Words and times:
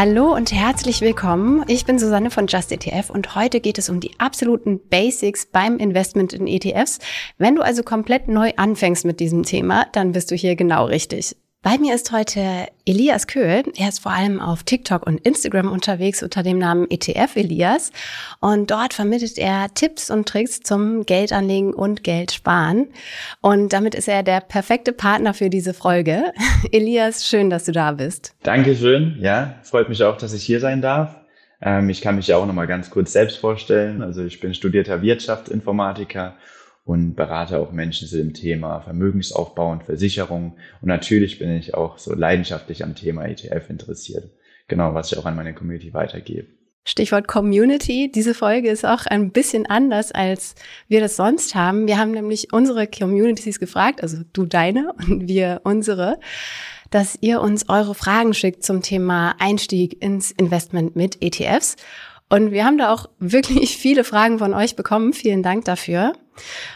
Hallo 0.00 0.32
und 0.32 0.52
herzlich 0.52 1.00
willkommen. 1.00 1.64
Ich 1.66 1.84
bin 1.84 1.98
Susanne 1.98 2.30
von 2.30 2.46
Just 2.46 2.70
ETF 2.70 3.10
und 3.10 3.34
heute 3.34 3.58
geht 3.58 3.78
es 3.78 3.88
um 3.88 3.98
die 3.98 4.12
absoluten 4.20 4.78
Basics 4.88 5.46
beim 5.46 5.78
Investment 5.78 6.32
in 6.32 6.46
ETFs. 6.46 7.00
Wenn 7.36 7.56
du 7.56 7.62
also 7.62 7.82
komplett 7.82 8.28
neu 8.28 8.52
anfängst 8.56 9.04
mit 9.04 9.18
diesem 9.18 9.42
Thema, 9.42 9.86
dann 9.92 10.12
bist 10.12 10.30
du 10.30 10.36
hier 10.36 10.54
genau 10.54 10.84
richtig. 10.84 11.34
Bei 11.60 11.76
mir 11.76 11.96
ist 11.96 12.12
heute 12.12 12.68
Elias 12.86 13.26
Köhl. 13.26 13.64
Er 13.76 13.88
ist 13.88 13.98
vor 13.98 14.12
allem 14.12 14.40
auf 14.40 14.62
TikTok 14.62 15.04
und 15.04 15.18
Instagram 15.26 15.72
unterwegs 15.72 16.22
unter 16.22 16.44
dem 16.44 16.58
Namen 16.58 16.88
ETF 16.88 17.34
Elias. 17.34 17.90
Und 18.38 18.70
dort 18.70 18.94
vermittelt 18.94 19.38
er 19.38 19.66
Tipps 19.74 20.08
und 20.08 20.28
Tricks 20.28 20.60
zum 20.60 21.04
Geldanlegen 21.04 21.74
und 21.74 22.04
Geldsparen. 22.04 22.86
Und 23.40 23.72
damit 23.72 23.96
ist 23.96 24.06
er 24.06 24.22
der 24.22 24.40
perfekte 24.40 24.92
Partner 24.92 25.34
für 25.34 25.50
diese 25.50 25.74
Folge. 25.74 26.32
Elias, 26.70 27.26
schön, 27.26 27.50
dass 27.50 27.64
du 27.64 27.72
da 27.72 27.90
bist. 27.90 28.36
Dankeschön. 28.44 29.16
Ja, 29.18 29.56
freut 29.64 29.88
mich 29.88 30.04
auch, 30.04 30.16
dass 30.16 30.32
ich 30.34 30.44
hier 30.44 30.60
sein 30.60 30.80
darf. 30.80 31.16
Ähm, 31.60 31.90
ich 31.90 32.00
kann 32.00 32.14
mich 32.14 32.28
ja 32.28 32.36
auch 32.36 32.46
noch 32.46 32.54
mal 32.54 32.68
ganz 32.68 32.88
kurz 32.88 33.12
selbst 33.12 33.38
vorstellen. 33.38 34.00
Also 34.00 34.24
ich 34.24 34.38
bin 34.38 34.54
studierter 34.54 35.02
Wirtschaftsinformatiker 35.02 36.36
und 36.88 37.16
berate 37.16 37.58
auch 37.58 37.70
Menschen 37.70 38.08
zu 38.08 38.16
dem 38.16 38.32
Thema 38.32 38.80
Vermögensaufbau 38.80 39.72
und 39.72 39.84
Versicherung. 39.84 40.56
Und 40.80 40.88
natürlich 40.88 41.38
bin 41.38 41.54
ich 41.54 41.74
auch 41.74 41.98
so 41.98 42.14
leidenschaftlich 42.14 42.82
am 42.82 42.94
Thema 42.94 43.26
ETF 43.26 43.68
interessiert. 43.68 44.30
Genau, 44.68 44.94
was 44.94 45.12
ich 45.12 45.18
auch 45.18 45.26
an 45.26 45.36
meine 45.36 45.52
Community 45.52 45.92
weitergebe. 45.92 46.46
Stichwort 46.86 47.28
Community. 47.28 48.10
Diese 48.10 48.32
Folge 48.32 48.70
ist 48.70 48.86
auch 48.86 49.04
ein 49.04 49.32
bisschen 49.32 49.66
anders, 49.66 50.12
als 50.12 50.54
wir 50.88 51.00
das 51.00 51.16
sonst 51.16 51.54
haben. 51.54 51.86
Wir 51.86 51.98
haben 51.98 52.12
nämlich 52.12 52.54
unsere 52.54 52.86
Communities 52.86 53.60
gefragt, 53.60 54.02
also 54.02 54.22
du 54.32 54.46
deine 54.46 54.94
und 54.94 55.28
wir 55.28 55.60
unsere, 55.64 56.18
dass 56.90 57.18
ihr 57.20 57.42
uns 57.42 57.68
eure 57.68 57.94
Fragen 57.94 58.32
schickt 58.32 58.64
zum 58.64 58.80
Thema 58.80 59.34
Einstieg 59.38 60.02
ins 60.02 60.30
Investment 60.30 60.96
mit 60.96 61.20
ETFs. 61.20 61.76
Und 62.28 62.50
wir 62.52 62.64
haben 62.64 62.78
da 62.78 62.92
auch 62.92 63.08
wirklich 63.18 63.76
viele 63.78 64.04
Fragen 64.04 64.38
von 64.38 64.54
euch 64.54 64.76
bekommen. 64.76 65.12
Vielen 65.12 65.42
Dank 65.42 65.64
dafür. 65.64 66.12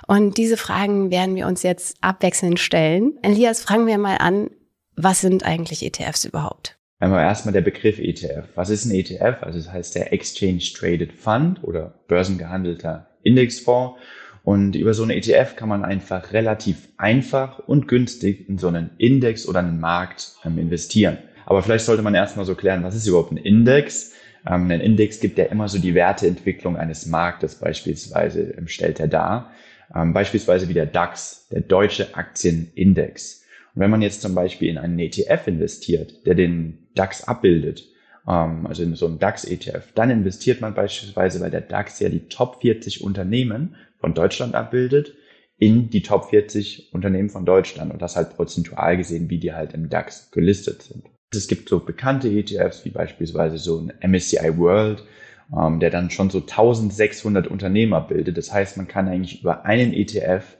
Und 0.07 0.39
diese 0.39 0.57
Fragen 0.57 1.11
werden 1.11 1.37
wir 1.37 1.47
uns 1.47 1.63
jetzt 1.63 1.97
abwechselnd 2.01 2.59
stellen. 2.59 3.19
Elias, 3.23 3.63
fragen 3.63 3.87
wir 3.87 3.99
mal 3.99 4.17
an, 4.17 4.51
was 4.97 5.21
sind 5.21 5.45
eigentlich 5.45 5.85
ETFs 5.85 6.25
überhaupt? 6.25 6.77
Einmal 6.99 7.25
erstmal 7.25 7.53
der 7.53 7.63
Begriff 7.63 7.99
ETF. 7.99 8.45
Was 8.55 8.71
ist 8.71 8.85
ein 8.85 8.93
ETF? 8.93 9.43
Also 9.43 9.59
das 9.59 9.73
heißt 9.73 9.95
der 9.95 10.13
Exchange 10.13 10.63
Traded 10.75 11.13
Fund 11.13 11.63
oder 11.63 11.95
börsengehandelter 12.07 13.09
Indexfonds. 13.23 13.99
Und 14.45 14.75
über 14.75 14.95
so 14.95 15.03
eine 15.03 15.17
ETF 15.17 15.57
kann 15.57 15.69
man 15.69 15.85
einfach 15.85 16.33
relativ 16.33 16.89
einfach 16.97 17.61
und 17.61 17.87
günstig 17.87 18.49
in 18.49 18.59
so 18.59 18.69
einen 18.69 18.91
Index 18.99 19.47
oder 19.49 19.61
einen 19.61 19.81
Markt 19.81 20.33
ähm, 20.45 20.59
investieren. 20.59 21.19
Aber 21.47 21.63
vielleicht 21.63 21.85
sollte 21.85 22.03
man 22.03 22.15
erstmal 22.15 22.45
so 22.45 22.55
klären, 22.55 22.83
was 22.83 22.95
ist 22.95 23.07
überhaupt 23.07 23.33
ein 23.33 23.37
Index? 23.37 24.13
Ähm, 24.47 24.71
ein 24.71 24.81
Index 24.81 25.21
gibt 25.21 25.39
ja 25.39 25.45
immer 25.45 25.69
so 25.69 25.79
die 25.79 25.95
Werteentwicklung 25.95 26.77
eines 26.77 27.07
Marktes 27.07 27.57
beispielsweise, 27.57 28.55
ähm, 28.57 28.69
stellt 28.69 29.01
er 29.01 29.09
dar. 29.09 29.53
Ähm, 29.95 30.13
beispielsweise 30.13 30.69
wie 30.69 30.75
der 30.75 30.87
DAX, 30.87 31.49
der 31.49 31.61
Deutsche 31.61 32.15
Aktienindex. 32.15 33.45
Und 33.75 33.83
wenn 33.83 33.91
man 33.91 34.03
jetzt 34.03 34.23
zum 34.23 34.35
Beispiel 34.35 34.69
in 34.69 34.79
einen 34.79 34.99
ETF 34.99 35.47
investiert, 35.47 36.27
der 36.27 36.35
den 36.35 36.89
DAX 36.95 37.25
abbildet, 37.25 37.85
ähm, 38.27 38.67
also 38.67 38.83
in 38.83 38.95
so 38.95 39.07
einen 39.07 39.19
DAX-ETF, 39.19 39.93
dann 39.95 40.11
investiert 40.11 40.61
man 40.61 40.75
beispielsweise, 40.75 41.41
weil 41.41 41.51
der 41.51 41.61
DAX 41.61 42.01
ja 42.01 42.09
die 42.09 42.29
Top 42.29 42.63
40 42.63 43.03
Unternehmen 43.03 43.77
von 43.99 44.15
Deutschland 44.15 44.55
abbildet, 44.55 45.15
in 45.59 45.91
die 45.91 46.03
Top 46.03 46.31
40 46.31 46.93
Unternehmen 46.93 47.31
von 47.31 47.45
Deutschland 47.45 47.93
und 47.93 48.03
das 48.03 48.17
halt 48.17 48.31
prozentual 48.35 48.97
gesehen, 48.97 49.31
wie 49.31 49.39
die 49.39 49.53
halt 49.53 49.75
im 49.75 49.89
DAX 49.89 50.31
gelistet 50.33 50.83
sind. 50.83 51.05
Es 51.35 51.49
gibt 51.49 51.69
so 51.69 51.81
bekannte 51.81 52.29
ETFs 52.29 52.85
wie 52.85 52.91
beispielsweise 52.91 53.59
so 53.59 53.81
ein 53.81 54.11
MSCI 54.11 54.59
World, 54.59 55.05
ähm, 55.57 55.81
der 55.81 55.91
dann 55.91 56.11
schon 56.11 56.31
so 56.31 56.41
1600 56.41 57.47
Unternehmer 57.47 58.01
bildet. 58.01 58.37
Das 58.37 58.53
heißt, 58.53 58.77
man 58.77 58.89
kann 58.89 59.09
eigentlich 59.09 59.41
über 59.43 59.65
einen 59.65 59.93
ETF 59.93 60.57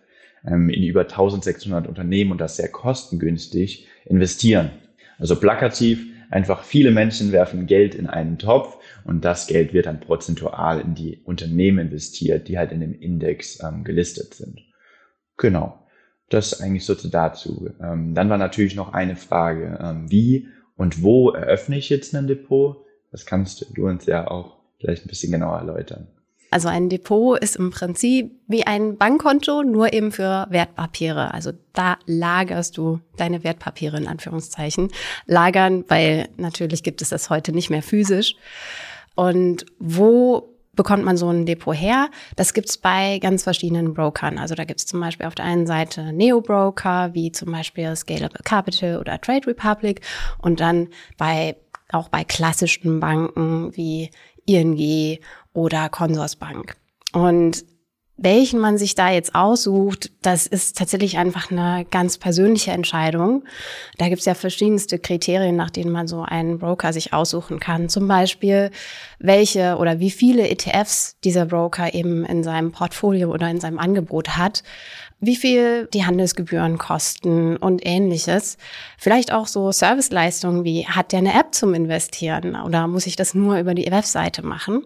ähm, 0.47 0.69
in 0.71 0.83
über 0.83 1.03
1600 1.03 1.87
Unternehmen 1.87 2.33
und 2.33 2.41
das 2.41 2.57
sehr 2.57 2.69
kostengünstig 2.69 3.87
investieren. 4.05 4.71
Also 5.19 5.37
plakativ, 5.37 6.07
einfach 6.31 6.65
viele 6.65 6.91
Menschen 6.91 7.33
werfen 7.33 7.67
Geld 7.67 7.95
in 7.95 8.07
einen 8.07 8.39
Topf 8.39 8.79
und 9.05 9.25
das 9.25 9.47
Geld 9.47 9.73
wird 9.73 9.87
dann 9.87 10.01
prozentual 10.01 10.81
in 10.81 10.95
die 10.95 11.21
Unternehmen 11.25 11.79
investiert, 11.87 12.49
die 12.49 12.59
halt 12.59 12.73
in 12.73 12.81
dem 12.81 12.99
Index 12.99 13.63
ähm, 13.63 13.85
gelistet 13.85 14.35
sind. 14.35 14.61
Genau. 15.37 15.79
Das 16.29 16.61
eigentlich 16.63 16.87
so 16.87 16.95
dazu. 16.95 17.69
Ähm, 17.83 18.15
dann 18.15 18.31
war 18.31 18.39
natürlich 18.39 18.75
noch 18.75 18.95
eine 18.95 19.17
Frage, 19.17 19.79
ähm, 19.83 20.11
wie 20.11 20.49
und 20.83 21.03
wo 21.03 21.31
eröffne 21.31 21.79
ich 21.79 21.89
jetzt 21.91 22.15
ein 22.15 22.27
Depot? 22.27 22.85
Das 23.13 23.25
kannst 23.25 23.67
du 23.73 23.87
uns 23.87 24.07
ja 24.07 24.29
auch 24.29 24.57
vielleicht 24.79 25.07
ein 25.07 25.09
bisschen 25.09 25.31
genauer 25.31 25.59
erläutern. 25.59 26.09
Also 26.51 26.69
ein 26.69 26.91
Depot 26.91 27.39
ist 27.39 27.57
im 27.57 27.71
Prinzip 27.71 28.33
wie 28.47 28.67
ein 28.67 28.99
Bankkonto, 28.99 29.63
nur 29.63 29.93
eben 29.93 30.13
für 30.13 30.47
Wertpapiere. 30.51 31.33
Also 31.33 31.53
da 31.73 31.99
lagerst 32.07 32.77
du 32.77 33.01
deine 33.17 33.45
Wertpapiere 33.45 33.97
in 33.97 34.09
Anführungszeichen. 34.09 34.91
Lagern, 35.25 35.85
weil 35.89 36.29
natürlich 36.37 36.83
gibt 36.83 37.01
es 37.01 37.11
das 37.11 37.31
heute 37.31 37.53
nicht 37.53 37.71
mehr 37.71 37.83
physisch. 37.83 38.35
Und 39.15 39.65
wo 39.79 40.52
bekommt 40.75 41.05
man 41.05 41.17
so 41.17 41.29
ein 41.29 41.47
Depot 41.47 41.75
her? 41.75 42.09
Das 42.37 42.55
gibt's 42.55 42.79
bei 42.79 43.19
ganz 43.19 43.43
verschiedenen 43.43 43.95
Brokern. 43.95 44.39
Also 44.39 44.55
da 44.55 44.65
gibt's 44.65 44.87
zum 44.87 45.01
Beispiel 45.01 45.27
auf 45.27 45.35
der 45.35 45.45
einen 45.45 45.67
Seite 45.67 46.13
Neo-Broker, 46.13 47.15
wie 47.15 47.33
zum 47.33 47.53
Beispiel 47.53 47.95
Scalable 47.95 48.41
Capital 48.45 48.99
oder 48.99 49.21
Trade 49.21 49.47
Republic. 49.47 50.01
Und 50.39 50.61
dann 50.61 50.89
bei, 51.19 51.57
auch 51.91 52.09
bei 52.09 52.25
klassischen 52.25 53.01
Banken 53.01 53.77
wie 53.77 54.11
ING 54.47 55.19
oder 55.53 55.89
Consorsbank. 55.89 56.77
Und 57.13 57.65
welchen 58.23 58.61
man 58.61 58.79
sich 58.79 58.95
da 58.95 59.11
jetzt 59.11 59.35
aussucht, 59.35 60.11
das 60.23 60.47
ist 60.47 60.79
tatsächlich 60.79 61.19
einfach 61.19 61.51
eine 61.51 61.85
ganz 61.91 62.19
persönliche 62.19 62.71
Entscheidung. 62.71 63.45
Da 63.99 64.09
gibt 64.09 64.21
es 64.21 64.27
ja 64.27 64.35
verschiedenste 64.35 64.99
Kriterien, 64.99 65.57
nach 65.57 65.71
denen 65.71 65.91
man 65.91 66.07
so 66.07 66.23
einen 66.23 66.59
Broker 66.59 66.93
sich 66.93 67.13
aussuchen 67.13 67.61
kann. 67.61 67.89
Zum 67.89 68.09
Beispiel, 68.09 68.71
welche 69.19 69.77
oder 69.77 69.99
wie 69.99 70.11
viele 70.11 70.49
ETFs 70.49 71.17
dieser 71.25 71.47
Broker 71.47 71.95
eben 71.95 72.25
in 72.25 72.45
seinem 72.45 72.73
Portfolio 72.73 73.31
oder 73.33 73.51
in 73.51 73.61
seinem 73.61 73.79
Angebot 73.79 74.37
hat 74.37 74.63
wie 75.23 75.37
viel 75.37 75.87
die 75.95 76.05
Handelsgebühren 76.05 76.79
kosten 76.79 77.57
und 77.57 77.87
ähnliches. 77.87 78.59
Vielleicht 78.99 79.33
auch 79.33 79.47
so 79.47 79.71
Serviceleistungen 79.71 80.65
wie, 80.65 80.85
hat 80.85 81.13
der 81.13 81.21
eine 81.21 81.39
App 81.39 81.55
zum 81.55 81.75
Investieren 81.75 82.57
oder 82.57 82.89
muss 82.89 83.07
ich 83.07 83.15
das 83.15 83.33
nur 83.33 83.57
über 83.59 83.75
die 83.75 83.89
Webseite 83.89 84.45
machen? 84.45 84.85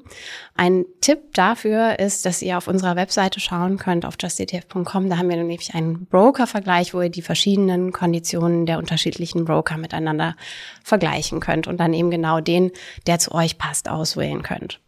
Ein 0.55 0.85
Tipp 1.01 1.33
dafür 1.33 1.99
ist, 1.99 2.27
dass 2.27 2.43
ihr 2.43 2.59
auf 2.59 2.69
unserer 2.69 2.97
Webseite 2.97 3.41
schauen 3.41 3.79
könnt, 3.79 4.05
auf 4.05 4.17
justetf.com. 4.21 5.09
Da 5.09 5.17
haben 5.17 5.31
wir 5.31 5.39
nämlich 5.39 5.75
einen 5.75 6.05
Broker-Vergleich, 6.05 6.93
wo 6.93 7.01
ihr 7.01 7.11
die 7.11 7.23
verschiedenen 7.23 7.93
Konditionen 7.93 8.67
der 8.67 8.77
unterschiedlichen 8.77 9.47
Broker 9.47 9.79
miteinander 9.79 10.37
vergleichen 10.85 11.41
könnt 11.41 11.67
und 11.67 11.79
dann 11.79 11.95
eben 11.95 12.11
genau 12.11 12.41
den, 12.41 12.73
der 13.07 13.19
zu 13.19 13.33
euch 13.33 13.57
passt, 13.57 13.89
auswählen 13.89 14.43
könnt. 14.43 14.81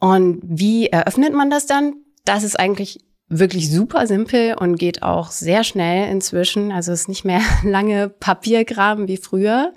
Und 0.00 0.40
wie 0.42 0.86
eröffnet 0.86 1.34
man 1.34 1.50
das 1.50 1.66
dann? 1.66 1.96
Das 2.24 2.44
ist 2.44 2.58
eigentlich 2.58 3.00
wirklich 3.28 3.70
super 3.70 4.06
simpel 4.06 4.54
und 4.54 4.76
geht 4.76 5.02
auch 5.02 5.30
sehr 5.30 5.64
schnell 5.64 6.10
inzwischen. 6.10 6.72
Also 6.72 6.92
es 6.92 7.02
ist 7.02 7.08
nicht 7.08 7.24
mehr 7.24 7.40
lange 7.64 8.08
Papiergraben 8.08 9.08
wie 9.08 9.16
früher. 9.16 9.72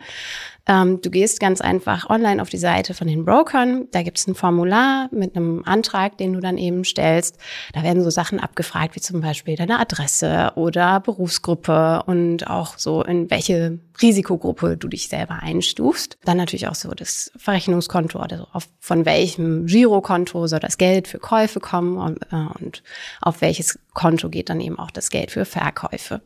Ähm, 0.68 1.02
du 1.02 1.10
gehst 1.10 1.40
ganz 1.40 1.62
einfach 1.62 2.10
online 2.10 2.42
auf 2.42 2.50
die 2.50 2.58
Seite 2.58 2.94
von 2.94 3.08
den 3.08 3.24
Brokern. 3.26 3.88
Da 3.92 4.04
gibt 4.04 4.18
es 4.18 4.28
ein 4.28 4.36
Formular 4.36 5.10
mit 5.12 5.36
einem 5.36 5.64
Antrag, 5.66 6.18
den 6.18 6.34
du 6.34 6.40
dann 6.40 6.58
eben 6.58 6.84
stellst. 6.84 7.38
Da 7.74 7.84
werden 7.84 8.04
so 8.04 8.10
Sachen 8.10 8.40
abgefragt, 8.40 8.96
wie 8.96 9.02
zum 9.02 9.22
Beispiel 9.22 9.56
deine 9.56 9.80
Adresse 9.80 10.52
oder 10.56 11.00
Berufsgruppe 11.00 12.04
und 12.06 12.48
auch 12.48 12.78
so 12.78 13.04
in 13.04 13.30
welche 13.30 13.80
Risikogruppe 14.02 14.78
du 14.78 14.88
dich 14.88 15.08
selber 15.08 15.42
einstufst. 15.42 16.18
Dann 16.26 16.38
natürlich 16.38 16.68
auch 16.68 16.76
so 16.76 16.92
das 16.92 17.32
Verrechnungskonto 17.38 18.22
oder 18.22 18.48
auf, 18.54 18.68
von 18.80 19.06
welchem 19.06 19.66
Girokonto 19.66 20.48
soll 20.48 20.60
das 20.60 20.78
Geld 20.78 21.08
für 21.08 21.20
Käufe 21.20 21.60
kommen 21.60 21.98
und, 21.98 22.22
äh, 22.32 22.60
und 22.60 22.84
auf 23.22 23.42
welches 23.42 23.80
Konto 23.94 24.30
geht 24.30 24.50
dann 24.50 24.62
eben 24.62 24.78
auch 24.78 24.92
das 24.92 25.10
Geld 25.10 25.32
für 25.32 25.46
Verkäufe. 25.46 26.22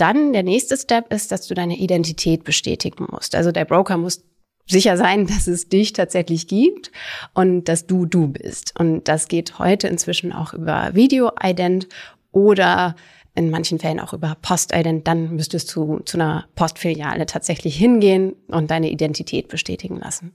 Dann 0.00 0.32
der 0.32 0.42
nächste 0.42 0.76
Step 0.76 1.12
ist, 1.12 1.30
dass 1.32 1.46
du 1.46 1.54
deine 1.54 1.76
Identität 1.76 2.44
bestätigen 2.44 3.06
musst. 3.10 3.34
Also 3.34 3.52
der 3.52 3.64
Broker 3.64 3.98
muss 3.98 4.24
sicher 4.66 4.96
sein, 4.96 5.26
dass 5.28 5.46
es 5.46 5.68
dich 5.68 5.92
tatsächlich 5.92 6.46
gibt 6.46 6.90
und 7.34 7.64
dass 7.64 7.86
du 7.86 8.06
du 8.06 8.28
bist. 8.28 8.78
Und 8.78 9.08
das 9.08 9.28
geht 9.28 9.58
heute 9.58 9.88
inzwischen 9.88 10.32
auch 10.32 10.54
über 10.54 10.94
Video-Ident 10.94 11.88
oder 12.32 12.94
in 13.34 13.50
manchen 13.50 13.78
Fällen 13.78 14.00
auch 14.00 14.12
über 14.12 14.36
Post-Ident. 14.42 15.06
Dann 15.06 15.36
müsstest 15.36 15.74
du 15.74 16.00
zu 16.00 16.16
einer 16.16 16.46
Postfiliale 16.56 17.24
tatsächlich 17.26 17.76
hingehen 17.76 18.34
und 18.48 18.70
deine 18.70 18.90
Identität 18.90 19.48
bestätigen 19.48 19.98
lassen. 19.98 20.34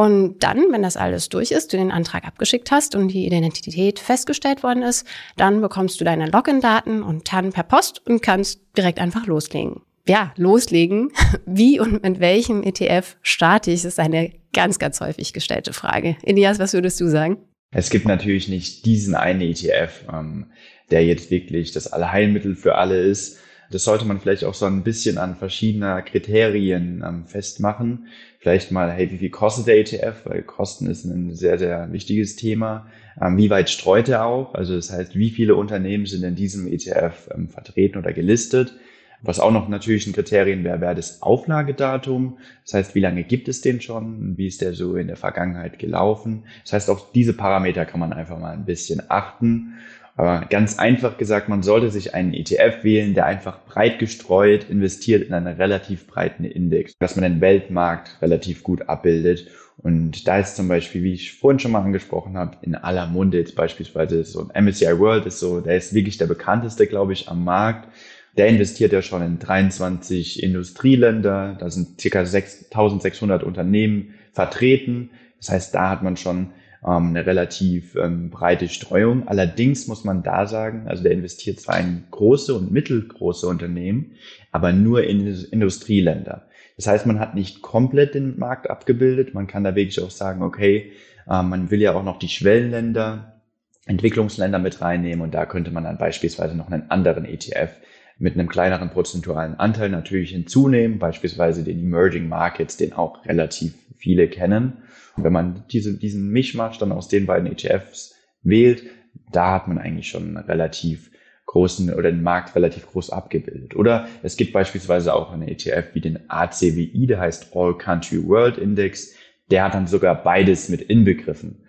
Und 0.00 0.38
dann, 0.38 0.72
wenn 0.72 0.82
das 0.82 0.96
alles 0.96 1.28
durch 1.28 1.50
ist, 1.50 1.74
du 1.74 1.76
den 1.76 1.90
Antrag 1.90 2.24
abgeschickt 2.24 2.70
hast 2.70 2.94
und 2.94 3.08
die 3.08 3.26
Identität 3.26 3.98
festgestellt 3.98 4.62
worden 4.62 4.82
ist, 4.82 5.06
dann 5.36 5.60
bekommst 5.60 6.00
du 6.00 6.06
deine 6.06 6.24
Login-Daten 6.24 7.02
und 7.02 7.30
dann 7.30 7.52
per 7.52 7.64
Post 7.64 8.00
und 8.06 8.22
kannst 8.22 8.62
direkt 8.78 8.98
einfach 8.98 9.26
loslegen. 9.26 9.82
ja, 10.08 10.32
loslegen. 10.38 11.12
Wie 11.44 11.80
und 11.80 12.02
mit 12.02 12.18
welchem 12.18 12.62
ETF 12.62 13.18
starte 13.20 13.72
ich, 13.72 13.84
ist 13.84 14.00
eine 14.00 14.32
ganz, 14.54 14.78
ganz 14.78 15.02
häufig 15.02 15.34
gestellte 15.34 15.74
Frage. 15.74 16.16
Elias, 16.22 16.58
was 16.58 16.72
würdest 16.72 16.98
du 16.98 17.10
sagen? 17.10 17.36
Es 17.70 17.90
gibt 17.90 18.06
natürlich 18.06 18.48
nicht 18.48 18.86
diesen 18.86 19.14
einen 19.14 19.42
ETF, 19.42 20.06
ähm, 20.10 20.46
der 20.90 21.04
jetzt 21.04 21.30
wirklich 21.30 21.72
das 21.72 21.92
Allheilmittel 21.92 22.56
für 22.56 22.76
alle 22.76 22.96
ist. 23.02 23.38
Das 23.70 23.84
sollte 23.84 24.04
man 24.04 24.20
vielleicht 24.20 24.44
auch 24.44 24.54
so 24.54 24.66
ein 24.66 24.82
bisschen 24.82 25.16
an 25.16 25.36
verschiedener 25.36 26.02
Kriterien 26.02 27.04
ähm, 27.06 27.26
festmachen. 27.26 28.06
Vielleicht 28.40 28.72
mal, 28.72 28.90
hey, 28.90 29.10
wie 29.10 29.18
viel 29.18 29.30
kostet 29.30 29.68
der 29.68 29.78
ETF? 29.78 30.24
Weil 30.24 30.42
Kosten 30.42 30.86
ist 30.86 31.04
ein 31.04 31.34
sehr, 31.34 31.58
sehr 31.58 31.92
wichtiges 31.92 32.36
Thema. 32.36 32.86
Ähm, 33.20 33.36
wie 33.36 33.50
weit 33.50 33.70
streut 33.70 34.08
er 34.08 34.24
auch? 34.24 34.54
Also 34.54 34.74
das 34.74 34.90
heißt, 34.90 35.14
wie 35.14 35.30
viele 35.30 35.54
Unternehmen 35.54 36.06
sind 36.06 36.24
in 36.24 36.34
diesem 36.34 36.66
ETF 36.66 37.28
ähm, 37.32 37.48
vertreten 37.48 37.98
oder 37.98 38.12
gelistet? 38.12 38.74
Was 39.22 39.38
auch 39.38 39.50
noch 39.50 39.68
natürlich 39.68 40.06
ein 40.06 40.14
Kriterien 40.14 40.64
wäre, 40.64 40.80
wäre 40.80 40.94
das 40.94 41.20
Auflagedatum. 41.20 42.38
Das 42.64 42.74
heißt, 42.74 42.94
wie 42.94 43.00
lange 43.00 43.22
gibt 43.22 43.48
es 43.48 43.60
den 43.60 43.80
schon? 43.82 44.38
Wie 44.38 44.46
ist 44.46 44.62
der 44.62 44.72
so 44.72 44.96
in 44.96 45.08
der 45.08 45.16
Vergangenheit 45.16 45.78
gelaufen? 45.78 46.44
Das 46.64 46.72
heißt, 46.72 46.90
auf 46.90 47.12
diese 47.12 47.34
Parameter 47.34 47.84
kann 47.84 48.00
man 48.00 48.14
einfach 48.14 48.38
mal 48.38 48.54
ein 48.54 48.64
bisschen 48.64 49.02
achten. 49.08 49.74
Aber 50.20 50.44
ganz 50.50 50.78
einfach 50.78 51.16
gesagt, 51.16 51.48
man 51.48 51.62
sollte 51.62 51.90
sich 51.90 52.14
einen 52.14 52.34
ETF 52.34 52.84
wählen, 52.84 53.14
der 53.14 53.24
einfach 53.24 53.64
breit 53.64 53.98
gestreut 53.98 54.68
investiert 54.68 55.26
in 55.26 55.32
einen 55.32 55.56
relativ 55.56 56.06
breiten 56.06 56.44
Index, 56.44 56.92
dass 56.98 57.16
man 57.16 57.22
den 57.22 57.40
Weltmarkt 57.40 58.18
relativ 58.20 58.62
gut 58.62 58.86
abbildet. 58.86 59.46
Und 59.78 60.28
da 60.28 60.38
ist 60.38 60.56
zum 60.56 60.68
Beispiel, 60.68 61.04
wie 61.04 61.14
ich 61.14 61.32
vorhin 61.32 61.58
schon 61.58 61.72
mal 61.72 61.80
angesprochen 61.80 62.36
habe, 62.36 62.58
in 62.60 62.74
aller 62.74 63.06
Munde 63.06 63.38
jetzt 63.38 63.56
beispielsweise 63.56 64.22
so 64.24 64.46
ein 64.46 64.66
MSCI 64.66 64.98
World 64.98 65.24
ist 65.24 65.40
so, 65.40 65.62
der 65.62 65.78
ist 65.78 65.94
wirklich 65.94 66.18
der 66.18 66.26
bekannteste, 66.26 66.86
glaube 66.86 67.14
ich, 67.14 67.30
am 67.30 67.42
Markt. 67.42 67.88
Der 68.36 68.46
investiert 68.48 68.92
ja 68.92 69.00
schon 69.00 69.22
in 69.22 69.38
23 69.38 70.42
Industrieländer. 70.42 71.56
Da 71.58 71.70
sind 71.70 71.98
circa 71.98 72.18
1600 72.18 73.42
Unternehmen 73.42 74.16
vertreten. 74.32 75.12
Das 75.38 75.48
heißt, 75.48 75.74
da 75.74 75.88
hat 75.88 76.02
man 76.02 76.18
schon 76.18 76.50
eine 76.82 77.26
relativ 77.26 77.94
ähm, 77.96 78.30
breite 78.30 78.68
Streuung. 78.68 79.28
Allerdings 79.28 79.86
muss 79.86 80.04
man 80.04 80.22
da 80.22 80.46
sagen, 80.46 80.86
also 80.88 81.02
der 81.02 81.12
investiert 81.12 81.60
zwar 81.60 81.78
in 81.78 82.04
große 82.10 82.54
und 82.54 82.72
mittelgroße 82.72 83.46
Unternehmen, 83.46 84.12
aber 84.50 84.72
nur 84.72 85.04
in 85.04 85.26
Industrieländer. 85.26 86.46
Das 86.76 86.86
heißt, 86.86 87.04
man 87.04 87.20
hat 87.20 87.34
nicht 87.34 87.60
komplett 87.60 88.14
den 88.14 88.38
Markt 88.38 88.70
abgebildet. 88.70 89.34
Man 89.34 89.46
kann 89.46 89.64
da 89.64 89.74
wirklich 89.74 90.02
auch 90.02 90.10
sagen, 90.10 90.42
okay, 90.42 90.92
äh, 91.28 91.42
man 91.42 91.70
will 91.70 91.82
ja 91.82 91.94
auch 91.94 92.04
noch 92.04 92.18
die 92.18 92.28
Schwellenländer, 92.28 93.42
Entwicklungsländer 93.86 94.58
mit 94.58 94.80
reinnehmen 94.80 95.22
und 95.22 95.34
da 95.34 95.46
könnte 95.46 95.70
man 95.70 95.84
dann 95.84 95.98
beispielsweise 95.98 96.56
noch 96.56 96.70
einen 96.70 96.90
anderen 96.90 97.24
ETF 97.24 97.72
mit 98.20 98.34
einem 98.34 98.48
kleineren 98.48 98.90
prozentualen 98.90 99.58
Anteil 99.58 99.88
natürlich 99.88 100.30
hinzunehmen, 100.30 100.98
beispielsweise 100.98 101.64
den 101.64 101.80
Emerging 101.80 102.28
Markets, 102.28 102.76
den 102.76 102.92
auch 102.92 103.24
relativ 103.24 103.74
viele 103.96 104.28
kennen. 104.28 104.82
Und 105.16 105.24
wenn 105.24 105.32
man 105.32 105.64
diese, 105.72 105.96
diesen 105.96 106.30
Mischmasch 106.30 106.78
dann 106.78 106.92
aus 106.92 107.08
den 107.08 107.24
beiden 107.26 107.50
ETFs 107.50 108.14
wählt, 108.42 108.84
da 109.32 109.54
hat 109.54 109.68
man 109.68 109.78
eigentlich 109.78 110.08
schon 110.08 110.36
relativ 110.36 111.10
großen 111.46 111.92
oder 111.94 112.12
den 112.12 112.22
Markt 112.22 112.54
relativ 112.54 112.86
groß 112.88 113.08
abgebildet. 113.10 113.74
Oder 113.74 114.06
es 114.22 114.36
gibt 114.36 114.52
beispielsweise 114.52 115.14
auch 115.14 115.32
einen 115.32 115.48
ETF 115.48 115.94
wie 115.94 116.00
den 116.00 116.18
ACWI, 116.28 117.06
der 117.06 117.20
heißt 117.20 117.56
All 117.56 117.76
Country 117.76 118.22
World 118.28 118.58
Index. 118.58 119.14
Der 119.50 119.64
hat 119.64 119.74
dann 119.74 119.86
sogar 119.86 120.22
beides 120.22 120.68
mit 120.68 120.82
inbegriffen. 120.82 121.64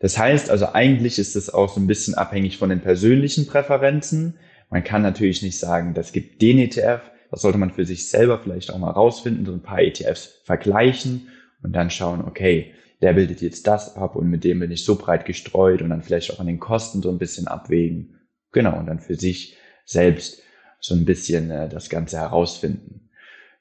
Das 0.00 0.18
heißt 0.18 0.50
also 0.50 0.74
eigentlich 0.74 1.18
ist 1.18 1.34
es 1.34 1.52
auch 1.52 1.72
so 1.72 1.80
ein 1.80 1.86
bisschen 1.86 2.14
abhängig 2.14 2.58
von 2.58 2.68
den 2.68 2.80
persönlichen 2.80 3.46
Präferenzen. 3.46 4.34
Man 4.74 4.82
kann 4.82 5.02
natürlich 5.02 5.40
nicht 5.40 5.56
sagen, 5.56 5.94
das 5.94 6.10
gibt 6.10 6.42
den 6.42 6.58
ETF. 6.58 7.00
Das 7.30 7.42
sollte 7.42 7.58
man 7.58 7.70
für 7.70 7.84
sich 7.84 8.08
selber 8.08 8.40
vielleicht 8.40 8.72
auch 8.72 8.78
mal 8.78 8.90
rausfinden, 8.90 9.46
so 9.46 9.52
ein 9.52 9.62
paar 9.62 9.80
ETFs 9.80 10.40
vergleichen 10.42 11.28
und 11.62 11.76
dann 11.76 11.90
schauen, 11.90 12.24
okay, 12.26 12.74
der 13.00 13.12
bildet 13.12 13.40
jetzt 13.40 13.68
das 13.68 13.94
ab 13.96 14.16
und 14.16 14.28
mit 14.28 14.42
dem 14.42 14.58
bin 14.58 14.72
ich 14.72 14.84
so 14.84 14.96
breit 14.96 15.26
gestreut 15.26 15.80
und 15.80 15.90
dann 15.90 16.02
vielleicht 16.02 16.32
auch 16.32 16.40
an 16.40 16.48
den 16.48 16.58
Kosten 16.58 17.02
so 17.02 17.10
ein 17.10 17.18
bisschen 17.18 17.46
abwägen. 17.46 18.18
Genau, 18.50 18.76
und 18.76 18.86
dann 18.86 18.98
für 18.98 19.14
sich 19.14 19.56
selbst 19.84 20.42
so 20.80 20.96
ein 20.96 21.04
bisschen 21.04 21.52
äh, 21.52 21.68
das 21.68 21.88
Ganze 21.88 22.18
herausfinden. 22.18 23.10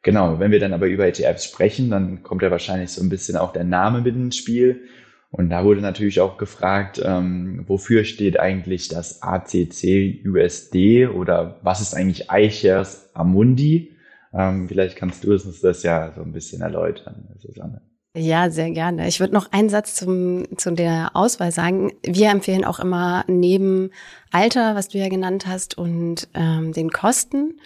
Genau, 0.01 0.39
wenn 0.39 0.49
wir 0.49 0.59
dann 0.59 0.73
aber 0.73 0.87
über 0.87 1.05
ETFs 1.05 1.45
sprechen, 1.45 1.91
dann 1.91 2.23
kommt 2.23 2.41
ja 2.41 2.49
wahrscheinlich 2.49 2.89
so 2.89 3.03
ein 3.03 3.09
bisschen 3.09 3.37
auch 3.37 3.53
der 3.53 3.65
Name 3.65 4.01
mit 4.01 4.15
ins 4.15 4.37
Spiel. 4.37 4.85
Und 5.35 5.49
da 5.49 5.65
wurde 5.65 5.81
natürlich 5.81 6.21
auch 6.21 6.37
gefragt, 6.37 7.01
ähm, 7.03 7.63
wofür 7.65 8.03
steht 8.03 8.39
eigentlich 8.39 8.87
das 8.87 9.23
ACC 9.23 10.23
USD 10.27 11.07
oder 11.07 11.59
was 11.63 11.81
ist 11.81 11.95
eigentlich 11.95 12.27
iShares 12.31 13.09
Amundi? 13.15 13.93
Ähm, 14.31 14.67
vielleicht 14.67 14.95
kannst 14.95 15.23
du 15.23 15.31
uns 15.31 15.59
das 15.59 15.81
ja 15.81 16.13
so 16.15 16.21
ein 16.21 16.33
bisschen 16.33 16.61
erläutern, 16.61 17.29
Susanne. 17.39 17.81
Ja, 18.15 18.51
sehr 18.51 18.69
gerne. 18.69 19.07
Ich 19.07 19.19
würde 19.19 19.33
noch 19.33 19.51
einen 19.51 19.69
Satz 19.69 19.95
zum, 19.95 20.45
zu 20.55 20.71
der 20.71 21.15
Auswahl 21.15 21.51
sagen. 21.51 21.91
Wir 22.03 22.29
empfehlen 22.29 22.63
auch 22.63 22.79
immer 22.79 23.25
neben 23.27 23.89
Alter, 24.31 24.75
was 24.75 24.89
du 24.89 24.99
ja 24.99 25.09
genannt 25.09 25.47
hast, 25.47 25.79
und 25.79 26.27
ähm, 26.35 26.73
den 26.73 26.91
Kosten 26.91 27.59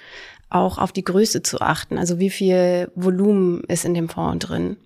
auch 0.49 0.77
auf 0.77 0.91
die 0.91 1.03
Größe 1.03 1.41
zu 1.43 1.61
achten. 1.61 1.97
Also 1.97 2.19
wie 2.19 2.29
viel 2.29 2.91
Volumen 2.95 3.61
ist 3.67 3.85
in 3.85 3.93
dem 3.93 4.09
Fonds 4.09 4.45
drin? 4.45 4.77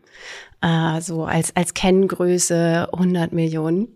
äh, 0.62 1.02
so 1.02 1.26
als, 1.26 1.56
als 1.56 1.74
Kenngröße 1.74 2.90
100 2.94 3.34
Millionen, 3.34 3.88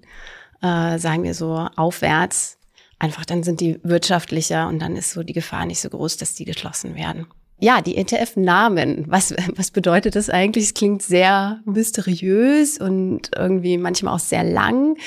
äh, 0.61 0.97
sagen 0.97 1.23
wir 1.23 1.33
so, 1.33 1.67
aufwärts. 1.75 2.57
Einfach 2.97 3.25
dann 3.25 3.43
sind 3.43 3.61
die 3.61 3.79
wirtschaftlicher 3.83 4.67
und 4.67 4.79
dann 4.79 4.95
ist 4.95 5.11
so 5.11 5.23
die 5.23 5.33
Gefahr 5.33 5.65
nicht 5.65 5.81
so 5.81 5.89
groß, 5.89 6.17
dass 6.17 6.33
die 6.33 6.45
geschlossen 6.45 6.95
werden. 6.95 7.27
Ja, 7.59 7.81
die 7.81 7.95
ETF-Namen. 7.95 9.05
Was, 9.07 9.33
was 9.55 9.71
bedeutet 9.71 10.15
das 10.15 10.29
eigentlich? 10.29 10.65
Es 10.65 10.73
klingt 10.73 11.01
sehr 11.01 11.61
mysteriös 11.65 12.77
und 12.77 13.31
irgendwie 13.35 13.77
manchmal 13.77 14.15
auch 14.15 14.19
sehr 14.19 14.43
lang. 14.43 14.97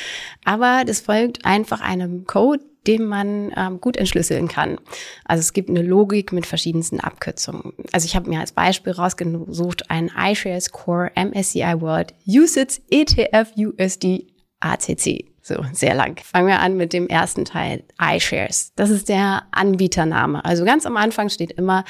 Aber 0.44 0.84
das 0.86 1.00
folgt 1.00 1.44
einfach 1.44 1.80
einem 1.80 2.24
Code, 2.24 2.64
dem 2.86 3.04
man 3.04 3.52
ähm, 3.54 3.80
gut 3.80 3.98
entschlüsseln 3.98 4.48
kann. 4.48 4.78
Also 5.24 5.40
es 5.40 5.52
gibt 5.52 5.68
eine 5.68 5.82
Logik 5.82 6.32
mit 6.32 6.46
verschiedensten 6.46 7.00
Abkürzungen. 7.00 7.74
Also 7.92 8.06
ich 8.06 8.16
habe 8.16 8.30
mir 8.30 8.40
als 8.40 8.52
Beispiel 8.52 8.92
rausgesucht 8.92 9.90
einen 9.90 10.10
iShares 10.16 10.72
Core 10.72 11.10
MSCI 11.14 11.80
World 11.80 12.14
USITS 12.26 12.80
ETF 12.90 13.52
USD 13.56 14.32
ACC. 14.60 15.27
So, 15.48 15.64
sehr 15.72 15.94
lang. 15.94 16.20
Fangen 16.22 16.46
wir 16.46 16.60
an 16.60 16.76
mit 16.76 16.92
dem 16.92 17.08
ersten 17.08 17.46
Teil, 17.46 17.82
iShares. 17.98 18.72
Das 18.76 18.90
ist 18.90 19.08
der 19.08 19.44
Anbietername. 19.50 20.44
Also 20.44 20.66
ganz 20.66 20.84
am 20.84 20.98
Anfang 20.98 21.30
steht 21.30 21.52
immer 21.52 21.84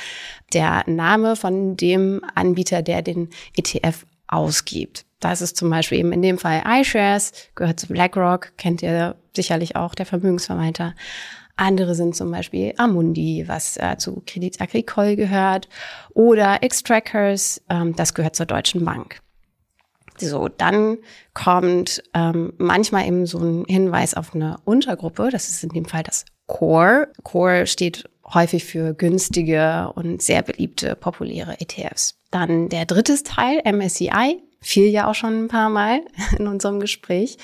der 0.53 0.85
Name 0.87 1.35
von 1.35 1.77
dem 1.77 2.23
Anbieter, 2.37 2.83
der 2.83 3.03
den 3.03 3.31
ETF 3.57 4.07
ausgibt. 4.29 5.07
Das 5.19 5.43
ist 5.43 5.57
zum 5.57 5.71
Beispiel 5.71 5.99
eben 5.99 6.13
in 6.13 6.23
dem 6.23 6.39
Fall 6.39 6.63
iShares, 6.65 7.33
gehört 7.57 7.81
zu 7.81 7.89
BlackRock, 7.89 8.57
kennt 8.59 8.81
ihr 8.81 9.17
sicherlich 9.35 9.75
auch, 9.75 9.97
der 9.97 10.07
Vermögensverwalter. 10.07 10.95
Andere 11.57 11.97
sind 11.97 12.15
zum 12.15 12.31
Beispiel 12.31 12.75
Amundi, 12.77 13.43
was 13.49 13.77
äh, 13.79 13.97
zu 13.99 14.23
Credit 14.25 14.61
Agricole 14.61 15.17
gehört, 15.17 15.69
oder 16.15 16.61
Xtrackers, 16.61 17.61
ähm, 17.69 17.97
das 17.97 18.15
gehört 18.15 18.37
zur 18.37 18.47
Deutschen 18.47 18.85
Bank. 18.85 19.21
So, 20.21 20.49
dann 20.49 20.99
kommt 21.35 22.03
ähm, 22.15 22.53
manchmal 22.59 23.07
eben 23.07 23.27
so 23.27 23.39
ein 23.39 23.65
Hinweis 23.67 24.15
auf 24.15 24.35
eine 24.35 24.59
Untergruppe, 24.65 25.29
das 25.31 25.49
ist 25.49 25.63
in 25.65 25.71
dem 25.71 25.85
Fall 25.85 26.03
das 26.03 26.25
Core. 26.47 27.09
Core 27.23 27.67
steht 27.67 28.09
häufig 28.35 28.65
für 28.65 28.95
günstige 28.95 29.93
und 29.95 30.23
sehr 30.23 30.43
beliebte, 30.43 30.97
populäre 30.97 31.61
ETFs. 31.61 32.19
Dann 32.31 32.69
der 32.69 32.85
dritte 32.85 33.23
Teil, 33.23 33.61
MSCI, 33.65 34.43
fiel 34.61 34.89
ja 34.89 35.09
auch 35.09 35.15
schon 35.15 35.45
ein 35.45 35.49
paar 35.49 35.69
Mal 35.69 36.01
in 36.39 36.47
unserem 36.47 36.81
Gespräch. 36.81 37.39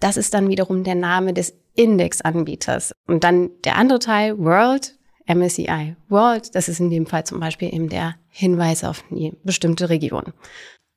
Das 0.00 0.16
ist 0.16 0.34
dann 0.34 0.48
wiederum 0.48 0.84
der 0.84 0.94
Name 0.94 1.32
des 1.32 1.54
Indexanbieters. 1.74 2.92
Und 3.06 3.24
dann 3.24 3.50
der 3.64 3.76
andere 3.76 3.98
Teil, 3.98 4.38
World, 4.38 4.96
MSCI 5.26 5.96
World, 6.08 6.54
das 6.54 6.68
ist 6.68 6.80
in 6.80 6.90
dem 6.90 7.06
Fall 7.06 7.24
zum 7.24 7.38
Beispiel 7.38 7.72
eben 7.72 7.88
der 7.88 8.14
Hinweis 8.28 8.82
auf 8.84 9.04
eine 9.10 9.32
bestimmte 9.44 9.88
Region. 9.88 10.32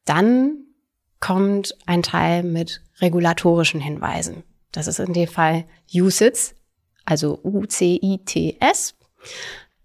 Dann 0.05 0.65
kommt 1.21 1.77
ein 1.85 2.03
Teil 2.03 2.43
mit 2.43 2.81
regulatorischen 2.99 3.79
Hinweisen. 3.79 4.43
Das 4.73 4.87
ist 4.87 4.99
in 4.99 5.13
dem 5.13 5.27
Fall 5.27 5.63
UCITS, 5.93 6.55
also 7.05 7.39
U-C-I-T-S. 7.43 8.95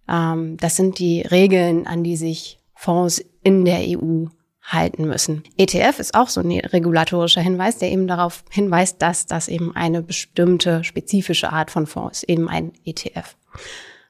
Ähm, 0.09 0.57
das 0.57 0.77
sind 0.77 0.99
die 0.99 1.21
Regeln, 1.23 1.87
an 1.87 2.03
die 2.03 2.17
sich 2.17 2.61
Fonds 2.75 3.25
in 3.43 3.65
der 3.65 3.81
EU 3.81 4.27
halten 4.63 5.07
müssen. 5.07 5.45
ETF 5.57 6.01
ist 6.01 6.15
auch 6.15 6.29
so 6.29 6.41
ein 6.41 6.51
regulatorischer 6.51 7.41
Hinweis, 7.41 7.79
der 7.79 7.91
eben 7.93 8.09
darauf 8.09 8.45
hinweist, 8.51 9.01
dass 9.01 9.27
das 9.27 9.49
eben 9.49 9.75
eine 9.77 10.03
bestimmte 10.03 10.83
spezifische 10.83 11.53
Art 11.53 11.71
von 11.71 11.87
Fonds 11.87 12.23
ist, 12.23 12.29
eben 12.29 12.49
ein 12.49 12.73
ETF. 12.85 13.37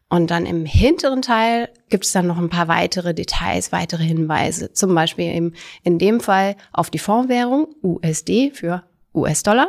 Und 0.09 0.31
dann 0.31 0.47
im 0.47 0.65
hinteren 0.65 1.21
Teil 1.21 1.69
gibt 1.89 2.05
es 2.05 2.13
dann 2.13 2.29
noch 2.29 2.39
ein 2.39 2.49
paar 2.49 2.69
weitere 2.69 3.13
Details, 3.13 3.73
weitere 3.73 4.05
Hinweise. 4.05 4.73
Zum 4.73 4.95
Beispiel 4.95 5.27
eben 5.35 5.55
in 5.83 5.99
dem 5.99 6.21
Fall 6.21 6.57
auf 6.73 6.91
die 6.91 7.01
Fondswährung 7.01 7.75
USD 7.83 8.53
für 8.53 8.85
US-Dollar. 9.15 9.69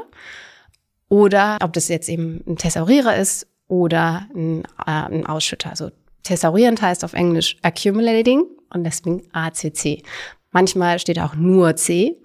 Oder 1.10 1.58
ob 1.64 1.74
das 1.74 1.88
jetzt 1.88 2.10
eben 2.10 2.44
ein 2.46 2.58
Thesaurierer 2.58 3.16
ist 3.16 3.48
oder 3.68 4.28
ein, 4.36 4.64
äh, 4.86 4.92
ein 4.92 5.26
Ausschütter, 5.26 5.72
also 5.72 5.90
Thesaurierend 6.28 6.82
heißt 6.82 7.06
auf 7.06 7.14
Englisch 7.14 7.56
accumulating 7.62 8.44
und 8.74 8.84
deswegen 8.84 9.24
ACC. 9.32 10.04
Manchmal 10.52 11.00
steht 11.00 11.20
auch 11.20 11.36
nur 11.36 11.78
C. 11.78 12.20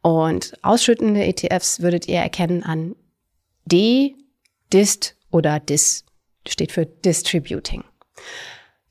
Und 0.00 0.54
ausschüttende 0.62 1.24
ETFs 1.24 1.80
würdet 1.80 2.08
ihr 2.08 2.20
erkennen 2.20 2.62
an 2.62 2.96
D, 3.66 4.16
DIST 4.72 5.16
oder 5.30 5.60
DIS. 5.60 6.06
Steht 6.46 6.72
für 6.72 6.86
Distributing. 6.86 7.84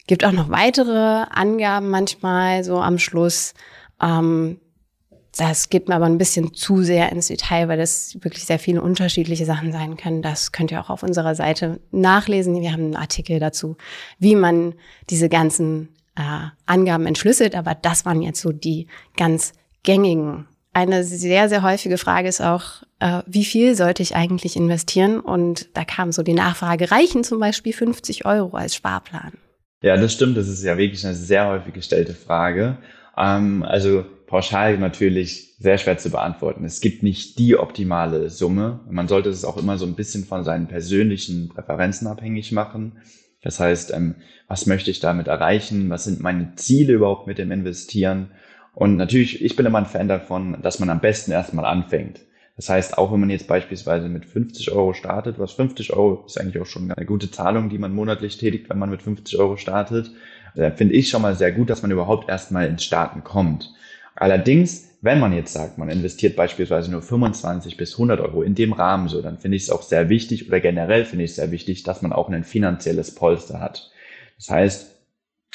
Gibt 0.08 0.26
auch 0.26 0.32
noch 0.32 0.50
weitere 0.50 1.26
Angaben 1.30 1.90
manchmal 1.90 2.64
so 2.64 2.80
am 2.80 3.00
Schluss. 3.00 3.54
Ähm, 4.02 4.60
das 5.36 5.70
geht 5.70 5.88
mir 5.88 5.96
aber 5.96 6.06
ein 6.06 6.20
bisschen 6.20 6.54
zu 6.54 6.84
sehr 6.84 7.12
ins 7.12 7.28
Detail, 7.28 7.68
weil 7.68 7.78
das 7.78 8.16
wirklich 8.22 8.46
sehr 8.46 8.60
viele 8.60 8.82
unterschiedliche 8.82 9.46
Sachen 9.46 9.72
sein 9.72 9.98
können. 9.98 10.22
Das 10.22 10.52
könnt 10.52 10.72
ihr 10.72 10.80
auch 10.80 10.90
auf 10.90 11.02
unserer 11.02 11.34
Seite 11.34 11.80
nachlesen. 11.92 12.62
Wir 12.62 12.72
haben 12.72 12.84
einen 12.84 12.96
Artikel 12.96 13.40
dazu, 13.40 13.78
wie 14.20 14.36
man 14.36 14.76
diese 15.10 15.30
ganzen 15.30 15.90
äh, 16.16 16.48
Angaben 16.68 17.08
entschlüsselt. 17.08 17.56
Aber 17.56 17.74
das 17.74 18.06
waren 18.06 18.22
jetzt 18.22 18.42
so 18.42 18.52
die 18.52 18.88
ganz 19.18 19.54
gängigen. 19.82 20.48
Eine 20.74 21.04
sehr, 21.04 21.50
sehr 21.50 21.62
häufige 21.62 22.00
Frage 22.00 22.28
ist 22.28 22.42
auch, 22.42 22.84
äh, 23.00 23.22
wie 23.28 23.46
viel 23.46 23.76
sollte 23.76 24.02
ich 24.02 24.16
eigentlich 24.16 24.56
investieren? 24.56 25.20
Und 25.20 25.68
da 25.76 25.86
kam 25.86 26.12
so 26.12 26.24
die 26.24 26.34
Nachfrage, 26.34 26.90
reichen 26.90 27.24
zum 27.24 27.40
Beispiel 27.40 27.74
50 27.74 28.26
Euro 28.26 28.58
als 28.58 28.76
Sparplan? 28.76 29.34
Ja, 29.84 29.98
das 29.98 30.14
stimmt. 30.14 30.36
Das 30.36 30.48
ist 30.48 30.64
ja 30.64 30.78
wirklich 30.78 31.06
eine 31.06 31.14
sehr 31.14 31.48
häufig 31.48 31.74
gestellte 31.74 32.16
Frage. 32.16 32.78
Ähm, 33.16 33.62
also 33.64 34.04
pauschal 34.26 34.80
natürlich 34.80 35.56
sehr 35.60 35.78
schwer 35.78 36.00
zu 36.00 36.10
beantworten. 36.10 36.66
Es 36.66 36.82
gibt 36.82 37.04
nicht 37.04 37.38
die 37.38 37.56
optimale 37.56 38.32
Summe. 38.32 38.80
Man 38.90 39.08
sollte 39.08 39.30
es 39.30 39.46
auch 39.46 39.58
immer 39.58 39.78
so 39.78 39.86
ein 39.86 39.96
bisschen 39.96 40.26
von 40.26 40.44
seinen 40.44 40.68
persönlichen 40.68 41.50
Präferenzen 41.50 42.08
abhängig 42.08 42.52
machen. 42.52 42.94
Das 43.44 43.60
heißt, 43.60 43.94
ähm, 43.94 44.16
was 44.48 44.66
möchte 44.66 44.90
ich 44.90 45.00
damit 45.00 45.28
erreichen? 45.28 45.92
Was 45.92 46.06
sind 46.06 46.20
meine 46.20 46.56
Ziele 46.56 46.94
überhaupt 46.94 47.28
mit 47.28 47.38
dem 47.38 47.52
Investieren? 47.52 48.32
Und 48.74 48.98
natürlich, 48.98 49.44
ich 49.44 49.56
bin 49.56 49.66
immer 49.66 49.78
ein 49.78 49.86
Fan 49.86 50.08
davon, 50.08 50.58
dass 50.62 50.80
man 50.80 50.90
am 50.90 51.00
besten 51.00 51.32
erstmal 51.32 51.66
anfängt. 51.66 52.22
Das 52.56 52.70
heißt, 52.70 52.98
auch 52.98 53.12
wenn 53.12 53.20
man 53.20 53.30
jetzt 53.30 53.48
beispielsweise 53.48 54.10
mit 54.10 54.26
50 54.26 54.72
Euro 54.72 54.94
startet, 54.94 55.40
was 55.40 55.54
50 55.54 55.94
Euro 55.94 56.24
ist 56.26 56.40
eigentlich 56.40 56.62
auch 56.62 56.68
schon 56.68 56.92
eine 56.92 57.06
gute 57.06 57.32
Zahlung, 57.32 57.70
die 57.70 57.80
man 57.80 57.94
monatlich 57.94 58.38
tätigt, 58.38 58.70
wenn 58.70 58.78
man 58.78 58.92
mit 58.92 59.02
50 59.02 59.40
Euro 59.40 59.58
startet, 59.58 60.12
äh, 60.56 60.72
finde 60.72 60.94
ich 60.94 61.10
schon 61.10 61.24
mal 61.24 61.36
sehr 61.36 61.52
gut, 61.52 61.70
dass 61.70 61.82
man 61.82 61.92
überhaupt 61.92 62.30
erstmal 62.30 62.68
ins 62.68 62.84
Starten 62.84 63.24
kommt. 63.24 63.74
Allerdings, 64.16 64.90
wenn 65.02 65.20
man 65.20 65.34
jetzt 65.34 65.54
sagt, 65.54 65.80
man 65.80 65.90
investiert 65.90 66.36
beispielsweise 66.36 66.92
nur 66.92 67.02
25 67.02 67.76
bis 67.76 67.94
100 67.94 68.22
Euro 68.22 68.44
in 68.44 68.54
dem 68.54 68.74
Rahmen 68.74 69.08
so, 69.08 69.22
dann 69.22 69.40
finde 69.40 69.58
ich 69.58 69.64
es 69.64 69.70
auch 69.72 69.82
sehr 69.82 70.10
wichtig 70.10 70.48
oder 70.48 70.60
generell 70.60 71.06
finde 71.06 71.26
ich 71.26 71.32
es 71.32 71.38
sehr 71.38 71.52
wichtig, 71.52 71.82
dass 71.84 72.04
man 72.04 72.14
auch 72.14 72.30
ein 72.30 72.44
finanzielles 72.44 73.16
Polster 73.16 73.60
hat. 73.60 73.92
Das 74.38 74.52
heißt, 74.52 74.93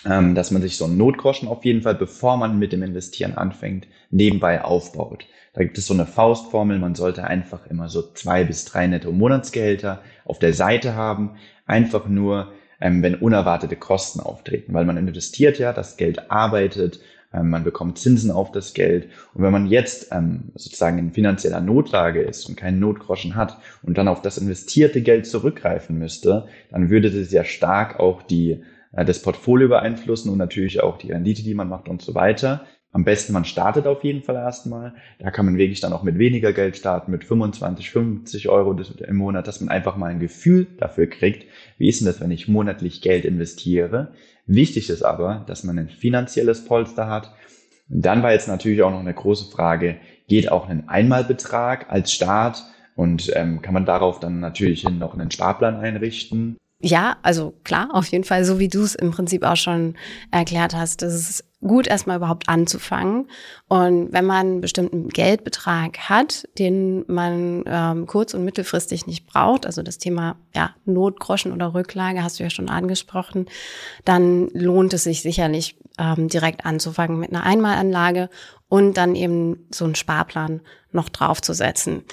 ähm, 0.06 0.34
dass 0.34 0.50
man 0.50 0.62
sich 0.62 0.76
so 0.76 0.84
einen 0.84 0.96
Notgroschen 0.96 1.48
auf 1.48 1.64
jeden 1.64 1.82
Fall, 1.82 1.94
bevor 1.94 2.36
man 2.36 2.58
mit 2.58 2.72
dem 2.72 2.82
Investieren 2.82 3.34
anfängt, 3.34 3.86
nebenbei 4.10 4.62
aufbaut. 4.62 5.26
Da 5.54 5.62
gibt 5.62 5.78
es 5.78 5.86
so 5.86 5.94
eine 5.94 6.06
Faustformel, 6.06 6.78
man 6.78 6.94
sollte 6.94 7.24
einfach 7.24 7.66
immer 7.66 7.88
so 7.88 8.02
zwei 8.12 8.44
bis 8.44 8.64
drei 8.64 8.86
netto 8.86 9.10
Monatsgehälter 9.10 10.02
auf 10.24 10.38
der 10.38 10.52
Seite 10.52 10.94
haben, 10.94 11.36
einfach 11.66 12.06
nur, 12.06 12.52
ähm, 12.80 13.02
wenn 13.02 13.16
unerwartete 13.16 13.76
Kosten 13.76 14.20
auftreten, 14.20 14.72
weil 14.72 14.84
man 14.84 14.96
investiert 14.96 15.58
ja, 15.58 15.72
das 15.72 15.96
Geld 15.96 16.30
arbeitet 16.30 17.00
ähm, 17.32 17.50
man 17.50 17.64
bekommt 17.64 17.98
Zinsen 17.98 18.30
auf 18.30 18.52
das 18.52 18.74
Geld. 18.74 19.08
Und 19.34 19.42
wenn 19.42 19.52
man 19.52 19.66
jetzt 19.66 20.08
ähm, 20.12 20.44
sozusagen 20.54 20.98
in 20.98 21.12
finanzieller 21.12 21.60
Notlage 21.60 22.22
ist 22.22 22.48
und 22.48 22.56
keinen 22.56 22.80
Notgroschen 22.80 23.34
hat 23.34 23.58
und 23.82 23.98
dann 23.98 24.08
auf 24.08 24.22
das 24.22 24.38
investierte 24.38 25.02
Geld 25.02 25.26
zurückgreifen 25.26 25.98
müsste, 25.98 26.48
dann 26.70 26.90
würde 26.90 27.10
das 27.10 27.30
ja 27.30 27.44
stark 27.44 28.00
auch 28.00 28.22
die, 28.22 28.62
das 28.92 29.22
Portfolio 29.22 29.68
beeinflussen 29.68 30.30
und 30.30 30.38
natürlich 30.38 30.82
auch 30.82 30.98
die 30.98 31.12
Rendite, 31.12 31.42
die 31.42 31.54
man 31.54 31.68
macht 31.68 31.88
und 31.88 32.02
so 32.02 32.14
weiter. 32.14 32.64
Am 32.90 33.04
besten, 33.04 33.34
man 33.34 33.44
startet 33.44 33.86
auf 33.86 34.02
jeden 34.02 34.22
Fall 34.22 34.36
erstmal. 34.36 34.94
Da 35.18 35.30
kann 35.30 35.44
man 35.44 35.58
wirklich 35.58 35.80
dann 35.80 35.92
auch 35.92 36.02
mit 36.02 36.18
weniger 36.18 36.54
Geld 36.54 36.76
starten, 36.76 37.10
mit 37.10 37.22
25, 37.22 37.90
50 37.90 38.48
Euro 38.48 38.74
im 39.06 39.16
Monat, 39.16 39.46
dass 39.46 39.60
man 39.60 39.68
einfach 39.68 39.96
mal 39.96 40.06
ein 40.06 40.20
Gefühl 40.20 40.66
dafür 40.78 41.06
kriegt, 41.06 41.46
wie 41.76 41.88
ist 41.88 42.00
denn 42.00 42.06
das, 42.06 42.20
wenn 42.20 42.30
ich 42.30 42.48
monatlich 42.48 43.02
Geld 43.02 43.26
investiere? 43.26 44.12
Wichtig 44.46 44.88
ist 44.88 45.02
aber, 45.02 45.44
dass 45.46 45.64
man 45.64 45.78
ein 45.78 45.90
finanzielles 45.90 46.64
Polster 46.64 47.08
hat. 47.08 47.30
Und 47.90 48.04
dann 48.06 48.22
war 48.22 48.32
jetzt 48.32 48.48
natürlich 48.48 48.82
auch 48.82 48.90
noch 48.90 49.00
eine 49.00 49.14
große 49.14 49.50
Frage, 49.50 49.96
geht 50.26 50.50
auch 50.50 50.68
ein 50.68 50.88
Einmalbetrag 50.88 51.90
als 51.90 52.12
Start 52.12 52.64
und 52.96 53.30
ähm, 53.34 53.60
kann 53.60 53.74
man 53.74 53.84
darauf 53.84 54.18
dann 54.18 54.40
natürlich 54.40 54.80
hin 54.80 54.98
noch 54.98 55.14
einen 55.14 55.30
Sparplan 55.30 55.76
einrichten? 55.76 56.56
Ja, 56.80 57.16
also 57.22 57.54
klar, 57.64 57.88
auf 57.92 58.06
jeden 58.06 58.22
Fall, 58.22 58.44
so 58.44 58.60
wie 58.60 58.68
du 58.68 58.82
es 58.82 58.94
im 58.94 59.10
Prinzip 59.10 59.42
auch 59.42 59.56
schon 59.56 59.96
erklärt 60.30 60.76
hast. 60.76 61.02
Das 61.02 61.12
ist 61.12 61.44
gut, 61.60 61.88
erstmal 61.88 62.18
überhaupt 62.18 62.48
anzufangen. 62.48 63.28
Und 63.66 64.12
wenn 64.12 64.24
man 64.24 64.46
einen 64.46 64.60
bestimmten 64.60 65.08
Geldbetrag 65.08 65.98
hat, 66.08 66.46
den 66.56 67.04
man 67.08 67.64
ähm, 67.66 68.06
kurz- 68.06 68.32
und 68.32 68.44
mittelfristig 68.44 69.08
nicht 69.08 69.26
braucht, 69.26 69.66
also 69.66 69.82
das 69.82 69.98
Thema 69.98 70.36
ja, 70.54 70.76
Notgroschen 70.84 71.52
oder 71.52 71.74
Rücklage 71.74 72.22
hast 72.22 72.38
du 72.38 72.44
ja 72.44 72.50
schon 72.50 72.68
angesprochen, 72.68 73.46
dann 74.04 74.48
lohnt 74.52 74.94
es 74.94 75.02
sich 75.02 75.22
sicherlich 75.22 75.76
ähm, 75.98 76.28
direkt 76.28 76.64
anzufangen 76.64 77.18
mit 77.18 77.30
einer 77.30 77.42
Einmalanlage 77.42 78.30
und 78.68 78.96
dann 78.96 79.16
eben 79.16 79.66
so 79.74 79.84
einen 79.84 79.96
Sparplan 79.96 80.60
noch 80.92 81.08
draufzusetzen. 81.08 82.04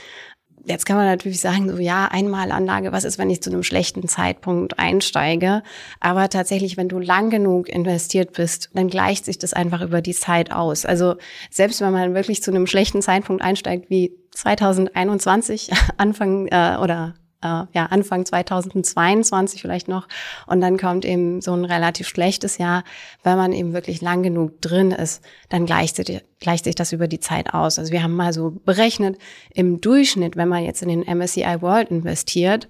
Jetzt 0.67 0.86
kann 0.88 0.98
man 0.98 1.05
natürlich 1.05 1.39
sagen, 1.39 1.69
so 1.69 1.77
ja, 1.77 2.07
Einmalanlage, 2.07 2.91
was 2.91 3.03
ist, 3.03 3.19
wenn 3.19 3.29
ich 3.29 3.41
zu 3.41 3.51
einem 3.51 3.62
schlechten 3.62 4.07
Zeitpunkt 4.07 4.79
einsteige? 4.79 5.62
Aber 6.00 6.27
tatsächlich, 6.27 6.75
wenn 6.75 6.89
du 6.89 6.98
lang 6.98 7.29
genug 7.29 7.69
investiert 7.69 8.34
bist, 8.34 8.72
dann 8.74 8.88
gleicht 8.88 9.25
sich 9.25 9.38
das 9.38 9.53
einfach 9.53 9.81
über 9.81 10.01
die 10.01 10.15
Zeit 10.15 10.51
aus. 10.51 10.86
Also 10.86 11.15
selbst 11.51 11.81
wenn 11.81 11.93
man 11.93 12.15
wirklich 12.15 12.41
zu 12.41 12.50
einem 12.50 12.65
schlechten 12.65 13.03
Zeitpunkt 13.03 13.43
einsteigt, 13.43 13.91
wie 13.91 14.13
2021, 14.31 15.72
Anfang 15.98 16.48
äh, 16.48 16.77
oder 16.81 17.13
äh, 17.45 17.77
ja, 17.77 17.85
Anfang 17.85 18.25
2022 18.25 19.61
vielleicht 19.61 19.87
noch. 19.87 20.07
Und 20.47 20.61
dann 20.61 20.77
kommt 20.77 21.05
eben 21.05 21.41
so 21.41 21.53
ein 21.53 21.65
relativ 21.65 22.07
schlechtes 22.07 22.57
Jahr. 22.57 22.83
Wenn 23.23 23.37
man 23.37 23.53
eben 23.53 23.73
wirklich 23.73 24.01
lang 24.01 24.23
genug 24.23 24.61
drin 24.61 24.91
ist, 24.91 25.23
dann 25.49 25.65
gleicht 25.65 25.95
sich, 25.95 26.23
gleicht 26.39 26.65
sich 26.65 26.75
das 26.75 26.91
über 26.91 27.07
die 27.07 27.19
Zeit 27.19 27.53
aus. 27.53 27.77
Also 27.77 27.91
wir 27.91 28.01
haben 28.01 28.15
mal 28.15 28.33
so 28.33 28.51
berechnet, 28.65 29.17
im 29.53 29.79
Durchschnitt, 29.79 30.35
wenn 30.35 30.49
man 30.49 30.63
jetzt 30.63 30.81
in 30.81 30.89
den 30.89 31.01
MSCI 31.01 31.61
World 31.61 31.91
investiert, 31.91 32.67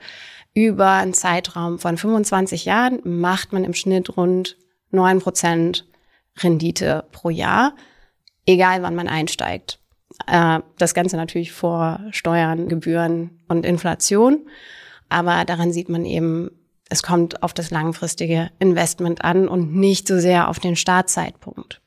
über 0.54 0.92
einen 0.92 1.14
Zeitraum 1.14 1.80
von 1.80 1.98
25 1.98 2.66
Jahren 2.66 3.00
macht 3.04 3.54
man 3.54 3.64
im 3.64 3.74
Schnitt 3.74 4.16
rund 4.18 4.58
9 4.92 5.20
Prozent 5.20 5.86
Rendite 6.38 7.06
pro 7.12 7.30
Jahr, 7.30 7.74
egal 8.46 8.82
wann 8.82 8.96
man 8.96 9.08
einsteigt. 9.08 9.80
Äh, 10.28 10.60
das 10.78 10.94
Ganze 10.94 11.18
natürlich 11.18 11.52
vor 11.52 12.00
Steuern, 12.12 12.68
Gebühren 12.68 13.40
und 13.48 13.66
Inflation. 13.66 14.48
Aber 15.10 15.46
daran 15.46 15.72
sieht 15.72 15.90
man 15.90 16.06
eben, 16.06 16.52
es 16.90 17.04
kommt 17.04 17.44
auf 17.44 17.54
das 17.54 17.72
langfristige 17.72 18.50
Investment 18.60 19.24
an 19.24 19.48
und 19.48 19.76
nicht 19.76 20.08
so 20.08 20.20
sehr 20.20 20.50
auf 20.50 20.60
den 20.60 20.76
Startzeitpunkt. 20.76 21.82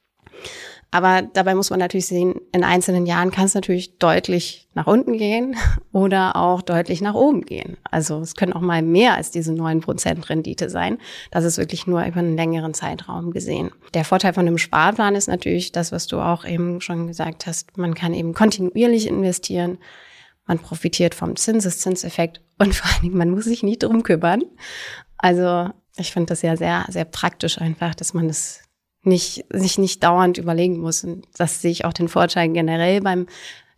Aber 0.91 1.21
dabei 1.21 1.55
muss 1.55 1.69
man 1.69 1.81
natürlich 1.81 2.07
sehen, 2.07 2.41
in 2.53 2.65
einzelnen 2.65 3.05
Jahren 3.05 3.31
kann 3.31 3.45
es 3.45 3.55
natürlich 3.55 3.99
deutlich 3.99 4.69
nach 4.73 4.87
unten 4.87 5.19
gehen 5.19 5.55
oder 5.93 6.37
auch 6.37 6.63
deutlich 6.63 7.03
nach 7.03 7.15
oben 7.15 7.43
gehen. 7.43 7.77
Also 7.91 8.21
es 8.21 8.35
können 8.35 8.55
auch 8.55 8.63
mal 8.63 8.81
mehr 8.81 9.15
als 9.15 9.31
diese 9.31 9.53
neun 9.53 9.81
Prozent 9.81 10.31
Rendite 10.31 10.71
sein. 10.71 10.99
Das 11.31 11.45
ist 11.45 11.59
wirklich 11.59 11.87
nur 11.87 12.05
über 12.07 12.21
einen 12.21 12.37
längeren 12.37 12.73
Zeitraum 12.73 13.33
gesehen. 13.33 13.71
Der 13.93 14.05
Vorteil 14.05 14.33
von 14.33 14.47
einem 14.47 14.57
Sparplan 14.57 15.15
ist 15.15 15.29
natürlich 15.29 15.73
das, 15.73 15.93
was 15.93 16.07
du 16.07 16.21
auch 16.21 16.47
eben 16.47 16.81
schon 16.81 17.07
gesagt 17.07 17.47
hast. 17.47 17.77
Man 17.77 17.95
kann 17.95 18.15
eben 18.15 18.33
kontinuierlich 18.33 19.07
investieren. 19.07 19.77
Man 20.47 20.59
profitiert 20.59 21.15
vom 21.15 21.37
Zinseszinseffekt 21.37 22.41
und 22.59 22.75
vor 22.75 22.91
allen 22.91 23.03
Dingen, 23.03 23.19
man 23.19 23.31
muss 23.31 23.45
sich 23.45 23.63
nicht 23.63 23.83
drum 23.83 24.03
kümmern. 24.03 24.43
Also 25.19 25.69
ich 25.99 26.13
finde 26.13 26.29
das 26.29 26.41
ja 26.41 26.57
sehr, 26.57 26.87
sehr 26.89 27.05
praktisch 27.05 27.59
einfach, 27.61 27.95
dass 27.95 28.15
man 28.15 28.29
das 28.29 28.63
nicht, 29.03 29.45
sich 29.51 29.79
nicht 29.79 30.03
dauernd 30.03 30.39
überlegen 30.39 30.79
muss. 30.79 31.05
Und 31.05 31.27
das 31.37 31.63
sehe 31.63 31.71
ich 31.71 31.85
auch 31.85 31.93
den 31.93 32.09
Vorteil 32.09 32.49
generell 32.49 33.01
beim 33.01 33.27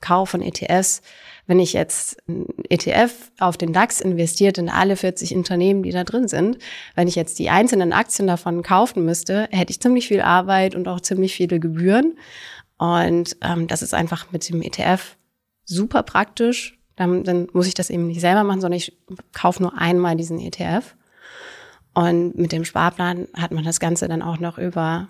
Kauf 0.01 0.31
von 0.31 0.43
ETFs. 0.43 1.03
Wenn 1.47 1.59
ich 1.59 1.73
jetzt 1.73 2.17
ein 2.29 2.47
ETF 2.69 3.13
auf 3.39 3.57
den 3.57 3.73
DAX 3.73 4.01
investiert 4.01 4.59
in 4.59 4.69
alle 4.69 4.97
40 4.97 5.35
Unternehmen, 5.35 5.83
die 5.83 5.91
da 5.91 6.05
drin 6.05 6.29
sind, 6.29 6.59
wenn 6.95 7.09
ich 7.09 7.17
jetzt 7.17 7.39
die 7.39 7.51
einzelnen 7.51 7.93
Aktien 7.93 8.29
davon 8.29 8.63
kaufen 8.63 9.05
müsste, 9.05 9.49
hätte 9.51 9.73
ich 9.73 9.81
ziemlich 9.81 10.09
viel 10.09 10.21
Arbeit 10.21 10.75
und 10.75 10.87
auch 10.87 11.01
ziemlich 11.01 11.35
viele 11.35 11.59
Gebühren. 11.59 12.17
Und 12.79 13.37
ähm, 13.43 13.67
das 13.67 13.83
ist 13.83 13.95
einfach 13.95 14.31
mit 14.33 14.49
dem 14.49 14.63
ETF 14.63 15.17
super 15.65 16.03
praktisch. 16.03 16.79
Dann, 16.97 17.25
dann 17.25 17.49
muss 17.53 17.67
ich 17.67 17.75
das 17.75 17.91
eben 17.91 18.07
nicht 18.07 18.21
selber 18.21 18.45
machen, 18.45 18.61
sondern 18.61 18.79
ich 18.79 18.97
kaufe 19.33 19.63
nur 19.63 19.77
einmal 19.77 20.17
diesen 20.17 20.39
ETF. 20.39 20.95
Und 21.95 22.39
mit 22.39 22.53
dem 22.53 22.65
Sparplan 22.65 23.27
hat 23.35 23.51
man 23.51 23.65
das 23.65 23.81
Ganze 23.81 24.09
dann 24.09 24.23
auch 24.23 24.39
noch 24.39 24.59
über 24.59 25.09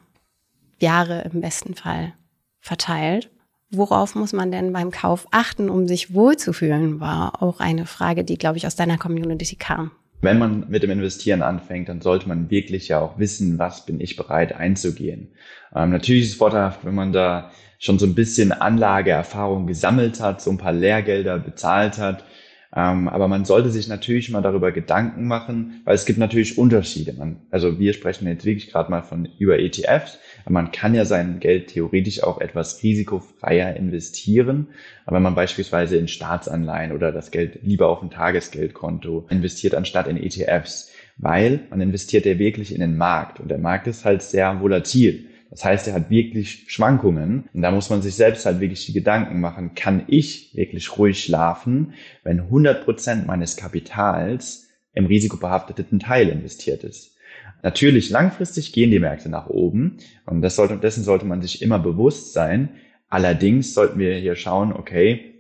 Jahre 0.78 1.28
im 1.32 1.40
besten 1.40 1.74
Fall 1.74 2.14
verteilt. 2.60 3.30
Worauf 3.70 4.14
muss 4.14 4.32
man 4.32 4.50
denn 4.50 4.72
beim 4.72 4.90
Kauf 4.90 5.26
achten, 5.30 5.70
um 5.70 5.86
sich 5.86 6.12
wohlzufühlen, 6.12 6.98
war 6.98 7.42
auch 7.42 7.60
eine 7.60 7.86
Frage, 7.86 8.24
die, 8.24 8.38
glaube 8.38 8.58
ich, 8.58 8.66
aus 8.66 8.74
deiner 8.74 8.98
Community 8.98 9.54
kam. 9.56 9.92
Wenn 10.22 10.38
man 10.38 10.68
mit 10.68 10.82
dem 10.82 10.90
Investieren 10.90 11.40
anfängt, 11.40 11.88
dann 11.88 12.00
sollte 12.00 12.28
man 12.28 12.50
wirklich 12.50 12.88
ja 12.88 13.00
auch 13.00 13.18
wissen, 13.18 13.58
was 13.58 13.86
bin 13.86 14.00
ich 14.00 14.16
bereit 14.16 14.54
einzugehen. 14.54 15.28
Ähm, 15.74 15.90
natürlich 15.90 16.24
ist 16.24 16.30
es 16.30 16.36
vorteilhaft, 16.36 16.84
wenn 16.84 16.94
man 16.94 17.12
da 17.12 17.52
schon 17.78 17.98
so 17.98 18.04
ein 18.04 18.14
bisschen 18.14 18.52
Anlageerfahrung 18.52 19.66
gesammelt 19.66 20.20
hat, 20.20 20.42
so 20.42 20.50
ein 20.50 20.58
paar 20.58 20.74
Lehrgelder 20.74 21.38
bezahlt 21.38 21.96
hat, 21.96 22.24
ähm, 22.74 23.08
aber 23.08 23.26
man 23.26 23.44
sollte 23.44 23.70
sich 23.70 23.88
natürlich 23.88 24.30
mal 24.30 24.42
darüber 24.42 24.70
Gedanken 24.70 25.26
machen, 25.26 25.80
weil 25.84 25.96
es 25.96 26.04
gibt 26.04 26.18
natürlich 26.20 26.56
Unterschiede. 26.56 27.12
Man, 27.14 27.40
also 27.50 27.80
wir 27.80 27.92
sprechen 27.92 28.28
jetzt 28.28 28.44
wirklich 28.44 28.70
gerade 28.70 28.90
mal 28.90 29.02
von 29.02 29.28
über 29.38 29.58
ETFs, 29.58 30.18
man 30.48 30.70
kann 30.70 30.94
ja 30.94 31.04
sein 31.04 31.40
Geld 31.40 31.68
theoretisch 31.68 32.22
auch 32.22 32.40
etwas 32.40 32.82
risikofreier 32.82 33.74
investieren. 33.74 34.68
Aber 35.04 35.16
wenn 35.16 35.22
man 35.24 35.34
beispielsweise 35.34 35.96
in 35.96 36.06
Staatsanleihen 36.06 36.92
oder 36.92 37.10
das 37.10 37.30
Geld 37.30 37.58
lieber 37.62 37.88
auf 37.88 38.02
ein 38.02 38.10
Tagesgeldkonto 38.10 39.26
investiert, 39.30 39.74
anstatt 39.74 40.06
in 40.06 40.16
ETFs, 40.16 40.90
weil 41.16 41.60
man 41.70 41.80
investiert 41.80 42.24
ja 42.24 42.38
wirklich 42.38 42.72
in 42.72 42.80
den 42.80 42.96
Markt 42.96 43.40
und 43.40 43.48
der 43.48 43.58
Markt 43.58 43.88
ist 43.88 44.04
halt 44.04 44.22
sehr 44.22 44.60
volatil. 44.60 45.29
Das 45.50 45.64
heißt, 45.64 45.88
er 45.88 45.94
hat 45.94 46.10
wirklich 46.10 46.64
Schwankungen. 46.68 47.48
Und 47.52 47.62
da 47.62 47.70
muss 47.70 47.90
man 47.90 48.02
sich 48.02 48.14
selbst 48.14 48.46
halt 48.46 48.60
wirklich 48.60 48.86
die 48.86 48.92
Gedanken 48.92 49.40
machen, 49.40 49.74
kann 49.74 50.04
ich 50.06 50.54
wirklich 50.54 50.96
ruhig 50.96 51.22
schlafen, 51.22 51.94
wenn 52.22 52.40
100 52.40 52.84
Prozent 52.84 53.26
meines 53.26 53.56
Kapitals 53.56 54.68
im 54.94 55.06
risikobehafteten 55.06 55.98
Teil 55.98 56.28
investiert 56.28 56.84
ist. 56.84 57.16
Natürlich, 57.62 58.10
langfristig 58.10 58.72
gehen 58.72 58.90
die 58.90 58.98
Märkte 58.98 59.28
nach 59.28 59.48
oben 59.48 59.98
und 60.24 60.40
das 60.40 60.56
sollte, 60.56 60.78
dessen 60.78 61.04
sollte 61.04 61.26
man 61.26 61.42
sich 61.42 61.62
immer 61.62 61.78
bewusst 61.78 62.32
sein. 62.32 62.70
Allerdings 63.08 63.74
sollten 63.74 63.98
wir 63.98 64.14
hier 64.16 64.36
schauen, 64.36 64.72
okay, 64.72 65.34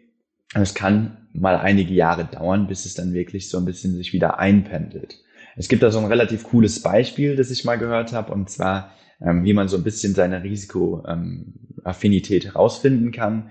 es 0.54 0.74
kann 0.74 1.28
mal 1.32 1.56
einige 1.56 1.94
Jahre 1.94 2.24
dauern, 2.24 2.66
bis 2.66 2.84
es 2.84 2.94
dann 2.94 3.14
wirklich 3.14 3.48
so 3.48 3.58
ein 3.58 3.64
bisschen 3.64 3.94
sich 3.94 4.12
wieder 4.12 4.38
einpendelt. 4.38 5.18
Es 5.56 5.68
gibt 5.68 5.82
da 5.82 5.90
so 5.90 5.98
ein 5.98 6.06
relativ 6.06 6.44
cooles 6.44 6.82
Beispiel, 6.82 7.36
das 7.36 7.50
ich 7.50 7.64
mal 7.64 7.76
gehört 7.76 8.12
habe, 8.12 8.32
und 8.32 8.50
zwar 8.50 8.92
ähm, 9.22 9.44
wie 9.44 9.52
man 9.52 9.68
so 9.68 9.76
ein 9.76 9.82
bisschen 9.82 10.14
seine 10.14 10.42
Risikoaffinität 10.42 12.46
herausfinden 12.46 13.12
kann. 13.12 13.50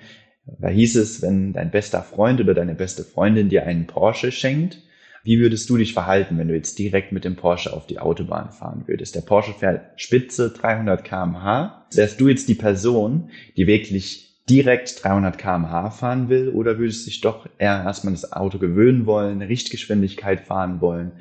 Da 0.59 0.67
hieß 0.67 0.95
es, 0.95 1.21
wenn 1.21 1.53
dein 1.53 1.69
bester 1.69 2.01
Freund 2.01 2.41
oder 2.41 2.55
deine 2.55 2.73
beste 2.73 3.03
Freundin 3.03 3.49
dir 3.49 3.65
einen 3.65 3.85
Porsche 3.85 4.31
schenkt, 4.31 4.81
wie 5.23 5.39
würdest 5.39 5.69
du 5.69 5.77
dich 5.77 5.93
verhalten, 5.93 6.37
wenn 6.37 6.47
du 6.47 6.55
jetzt 6.55 6.79
direkt 6.79 7.11
mit 7.11 7.25
dem 7.25 7.35
Porsche 7.35 7.73
auf 7.73 7.85
die 7.85 7.99
Autobahn 7.99 8.51
fahren 8.51 8.83
würdest? 8.87 9.15
Der 9.15 9.21
Porsche 9.21 9.53
fährt 9.53 9.99
spitze 9.99 10.49
300 10.49 11.03
kmh. 11.03 11.85
Wärst 11.93 12.21
du 12.21 12.29
jetzt 12.29 12.47
die 12.47 12.55
Person, 12.55 13.29
die 13.57 13.67
wirklich 13.67 14.39
direkt 14.49 15.03
300 15.03 15.37
kmh 15.37 15.91
fahren 15.91 16.29
will 16.29 16.49
oder 16.49 16.79
würdest 16.79 17.05
du 17.05 17.09
dich 17.09 17.21
doch 17.21 17.47
eher 17.59 17.83
erstmal 17.83 18.13
das 18.13 18.31
Auto 18.31 18.57
gewöhnen 18.57 19.05
wollen, 19.05 19.43
Richtgeschwindigkeit 19.43 20.41
fahren 20.41 20.81
wollen? 20.81 21.11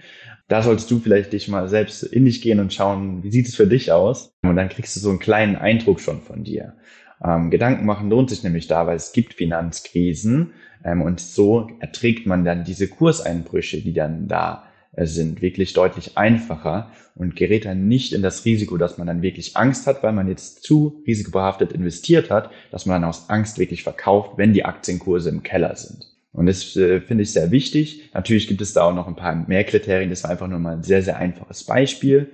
Da 0.49 0.63
solltest 0.63 0.91
du 0.91 0.99
vielleicht 0.99 1.33
dich 1.33 1.49
mal 1.49 1.69
selbst 1.69 2.03
in 2.03 2.25
dich 2.25 2.41
gehen 2.41 2.59
und 2.59 2.73
schauen, 2.73 3.23
wie 3.23 3.31
sieht 3.31 3.49
es 3.49 3.55
für 3.55 3.67
dich 3.67 3.93
aus? 3.93 4.33
Und 4.43 4.57
dann 4.57 4.71
kriegst 4.71 4.97
du 4.97 5.01
so 5.01 5.11
einen 5.11 5.19
kleinen 5.19 5.57
Eindruck 5.57 6.01
schon 6.01 6.23
von 6.23 6.43
dir. 6.43 6.75
Ähm, 7.23 7.51
Gedanken 7.51 7.85
machen 7.85 8.11
lohnt 8.11 8.31
sich 8.31 8.43
nämlich 8.43 8.67
da, 8.67 8.87
weil 8.87 8.97
es 8.97 9.13
gibt 9.13 9.35
Finanzkrisen 9.35 10.53
ähm, 10.85 11.03
und 11.03 11.21
so 11.21 11.69
erträgt 11.81 12.27
man 12.27 12.45
dann 12.45 12.65
diese 12.65 12.89
Kurseinbrüche, 12.89 13.81
die 13.83 13.93
dann 13.93 14.29
da 14.29 14.65
äh, 14.93 15.05
sind, 15.05 15.43
wirklich 15.43 15.75
deutlich 15.75 16.17
einfacher 16.17 16.91
und 17.15 17.37
gerät 17.37 17.65
dann 17.65 17.89
nicht 17.89 18.13
in 18.13 18.23
das 18.23 18.45
Risiko, 18.45 18.77
dass 18.77 18.97
man 18.97 19.07
dann 19.07 19.23
wirklich 19.23 19.57
Angst 19.57 19.87
hat, 19.87 20.03
weil 20.03 20.13
man 20.13 20.29
jetzt 20.29 20.63
zu 20.63 21.03
risikobehaftet 21.07 21.73
investiert 21.73 22.31
hat, 22.31 22.51
dass 22.71 22.87
man 22.87 23.03
dann 23.03 23.11
aus 23.11 23.29
Angst 23.29 23.59
wirklich 23.59 23.83
verkauft, 23.83 24.39
wenn 24.39 24.55
die 24.55 24.65
Aktienkurse 24.65 25.29
im 25.29 25.43
Keller 25.43 25.77
sind. 25.77 26.07
Und 26.39 26.47
das 26.47 26.77
äh, 26.77 27.01
finde 27.01 27.25
ich 27.25 27.33
sehr 27.33 27.51
wichtig. 27.51 28.11
Natürlich 28.15 28.47
gibt 28.47 28.61
es 28.61 28.73
da 28.73 28.85
auch 28.85 28.95
noch 28.95 29.09
ein 29.09 29.17
paar 29.17 29.35
mehr 29.35 29.65
Kriterien. 29.65 30.09
Das 30.09 30.23
war 30.23 30.31
einfach 30.31 30.47
nur 30.47 30.61
mal 30.61 30.77
ein 30.77 30.85
sehr, 30.85 31.03
sehr 31.03 31.17
einfaches 31.17 31.65
Beispiel. 31.65 32.31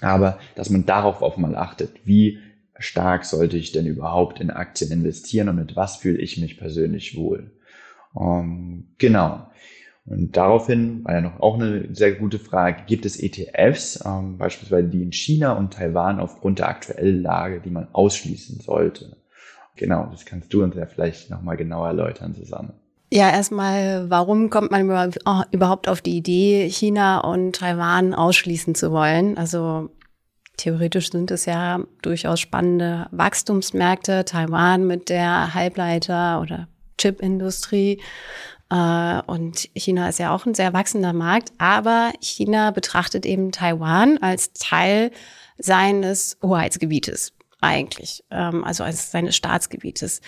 Aber 0.00 0.38
dass 0.54 0.70
man 0.70 0.86
darauf 0.86 1.20
auch 1.20 1.36
mal 1.36 1.54
achtet, 1.54 1.90
wie 2.04 2.38
stark 2.78 3.26
sollte 3.26 3.58
ich 3.58 3.72
denn 3.72 3.84
überhaupt 3.84 4.40
in 4.40 4.48
Aktien 4.50 4.90
investieren 4.90 5.50
und 5.50 5.56
mit 5.56 5.76
was 5.76 5.96
fühle 5.96 6.16
ich 6.16 6.38
mich 6.38 6.56
persönlich 6.56 7.14
wohl. 7.14 7.50
Um, 8.14 8.94
genau. 8.96 9.50
Und 10.06 10.34
daraufhin 10.34 11.04
war 11.04 11.16
ja 11.16 11.20
noch 11.20 11.38
auch 11.38 11.56
eine 11.56 11.94
sehr 11.94 12.12
gute 12.12 12.38
Frage, 12.38 12.84
gibt 12.86 13.04
es 13.04 13.22
ETFs, 13.22 14.02
ähm, 14.06 14.38
beispielsweise 14.38 14.88
die 14.88 15.02
in 15.02 15.12
China 15.12 15.52
und 15.58 15.74
Taiwan 15.74 16.20
aufgrund 16.20 16.60
der 16.60 16.68
aktuellen 16.68 17.20
Lage, 17.20 17.60
die 17.60 17.70
man 17.70 17.88
ausschließen 17.92 18.60
sollte? 18.60 19.18
Genau, 19.76 20.08
das 20.10 20.24
kannst 20.24 20.54
du 20.54 20.62
uns 20.62 20.74
ja 20.74 20.86
vielleicht 20.86 21.28
nochmal 21.28 21.58
genauer 21.58 21.88
erläutern, 21.88 22.32
Susanne. 22.32 22.72
Ja, 23.10 23.30
erstmal, 23.30 24.10
warum 24.10 24.50
kommt 24.50 24.72
man 24.72 25.14
oh, 25.24 25.42
überhaupt 25.52 25.88
auf 25.88 26.00
die 26.00 26.16
Idee, 26.16 26.68
China 26.68 27.20
und 27.20 27.54
Taiwan 27.56 28.14
ausschließen 28.14 28.74
zu 28.74 28.90
wollen? 28.90 29.38
Also 29.38 29.90
theoretisch 30.56 31.10
sind 31.10 31.30
es 31.30 31.44
ja 31.44 31.80
durchaus 32.02 32.40
spannende 32.40 33.06
Wachstumsmärkte. 33.12 34.24
Taiwan 34.24 34.86
mit 34.86 35.08
der 35.08 35.54
Halbleiter- 35.54 36.40
oder 36.40 36.66
Chipindustrie. 36.98 38.02
Äh, 38.70 39.22
und 39.26 39.68
China 39.74 40.08
ist 40.08 40.18
ja 40.18 40.34
auch 40.34 40.44
ein 40.44 40.54
sehr 40.54 40.72
wachsender 40.72 41.12
Markt. 41.12 41.52
Aber 41.58 42.12
China 42.20 42.72
betrachtet 42.72 43.24
eben 43.24 43.52
Taiwan 43.52 44.18
als 44.18 44.52
Teil 44.52 45.12
seines 45.58 46.38
Hoheitsgebietes 46.42 47.32
eigentlich, 47.60 48.24
ähm, 48.30 48.64
also 48.64 48.84
als 48.84 49.10
seines 49.10 49.36
Staatsgebietes 49.36 50.20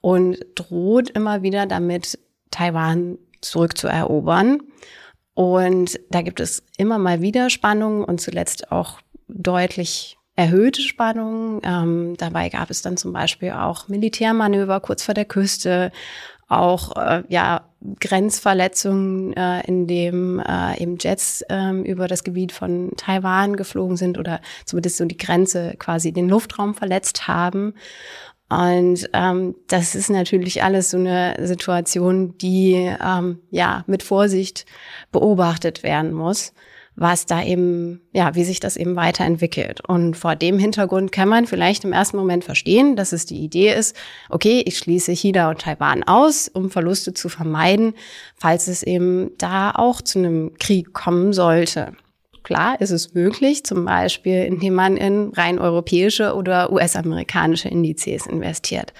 und 0.00 0.38
droht 0.54 1.10
immer 1.10 1.42
wieder 1.42 1.66
damit, 1.66 2.18
Taiwan 2.50 3.18
zurückzuerobern. 3.40 4.60
Und 5.34 6.00
da 6.10 6.22
gibt 6.22 6.40
es 6.40 6.64
immer 6.76 6.98
mal 6.98 7.22
wieder 7.22 7.50
Spannungen 7.50 8.04
und 8.04 8.20
zuletzt 8.20 8.72
auch 8.72 8.98
deutlich 9.28 10.18
erhöhte 10.34 10.82
Spannungen. 10.82 11.60
Ähm, 11.64 12.14
dabei 12.16 12.48
gab 12.48 12.70
es 12.70 12.82
dann 12.82 12.96
zum 12.96 13.12
Beispiel 13.12 13.52
auch 13.52 13.88
Militärmanöver 13.88 14.80
kurz 14.80 15.02
vor 15.02 15.14
der 15.14 15.24
Küste, 15.24 15.92
auch 16.48 16.96
äh, 16.96 17.22
ja 17.28 17.68
Grenzverletzungen, 18.00 19.32
äh, 19.34 19.66
in 19.66 19.86
dem 19.86 20.40
äh, 20.40 20.80
eben 20.82 20.96
Jets 20.98 21.42
äh, 21.48 21.70
über 21.82 22.08
das 22.08 22.24
Gebiet 22.24 22.52
von 22.52 22.92
Taiwan 22.96 23.56
geflogen 23.56 23.96
sind 23.96 24.18
oder 24.18 24.40
zumindest 24.64 24.96
so 24.96 25.04
die 25.04 25.16
Grenze 25.16 25.74
quasi 25.78 26.12
den 26.12 26.28
Luftraum 26.28 26.74
verletzt 26.74 27.28
haben. 27.28 27.74
Und 28.50 29.10
ähm, 29.12 29.54
das 29.66 29.94
ist 29.94 30.08
natürlich 30.08 30.62
alles 30.62 30.90
so 30.90 30.96
eine 30.96 31.36
Situation, 31.46 32.36
die 32.38 32.90
ähm, 33.04 33.40
ja 33.50 33.84
mit 33.86 34.02
Vorsicht 34.02 34.64
beobachtet 35.12 35.82
werden 35.82 36.12
muss, 36.12 36.54
was 36.96 37.26
da 37.26 37.44
eben, 37.44 38.00
ja, 38.12 38.34
wie 38.34 38.44
sich 38.44 38.58
das 38.58 38.78
eben 38.78 38.96
weiterentwickelt. 38.96 39.86
Und 39.86 40.16
vor 40.16 40.34
dem 40.34 40.58
Hintergrund 40.58 41.12
kann 41.12 41.28
man 41.28 41.46
vielleicht 41.46 41.84
im 41.84 41.92
ersten 41.92 42.16
Moment 42.16 42.42
verstehen, 42.42 42.96
dass 42.96 43.12
es 43.12 43.26
die 43.26 43.38
Idee 43.40 43.74
ist, 43.74 43.94
okay, 44.30 44.62
ich 44.64 44.78
schließe 44.78 45.12
China 45.12 45.50
und 45.50 45.60
Taiwan 45.60 46.02
aus, 46.04 46.48
um 46.48 46.70
Verluste 46.70 47.12
zu 47.12 47.28
vermeiden, 47.28 47.92
falls 48.34 48.66
es 48.66 48.82
eben 48.82 49.30
da 49.36 49.72
auch 49.72 50.00
zu 50.00 50.18
einem 50.18 50.54
Krieg 50.58 50.94
kommen 50.94 51.34
sollte. 51.34 51.92
Klar 52.42 52.80
ist 52.80 52.90
es 52.90 53.14
möglich, 53.14 53.64
zum 53.64 53.84
Beispiel, 53.84 54.44
indem 54.44 54.74
man 54.74 54.96
in 54.96 55.30
rein 55.34 55.58
europäische 55.58 56.34
oder 56.34 56.72
US-amerikanische 56.72 57.68
Indizes 57.68 58.26
investiert. 58.26 58.92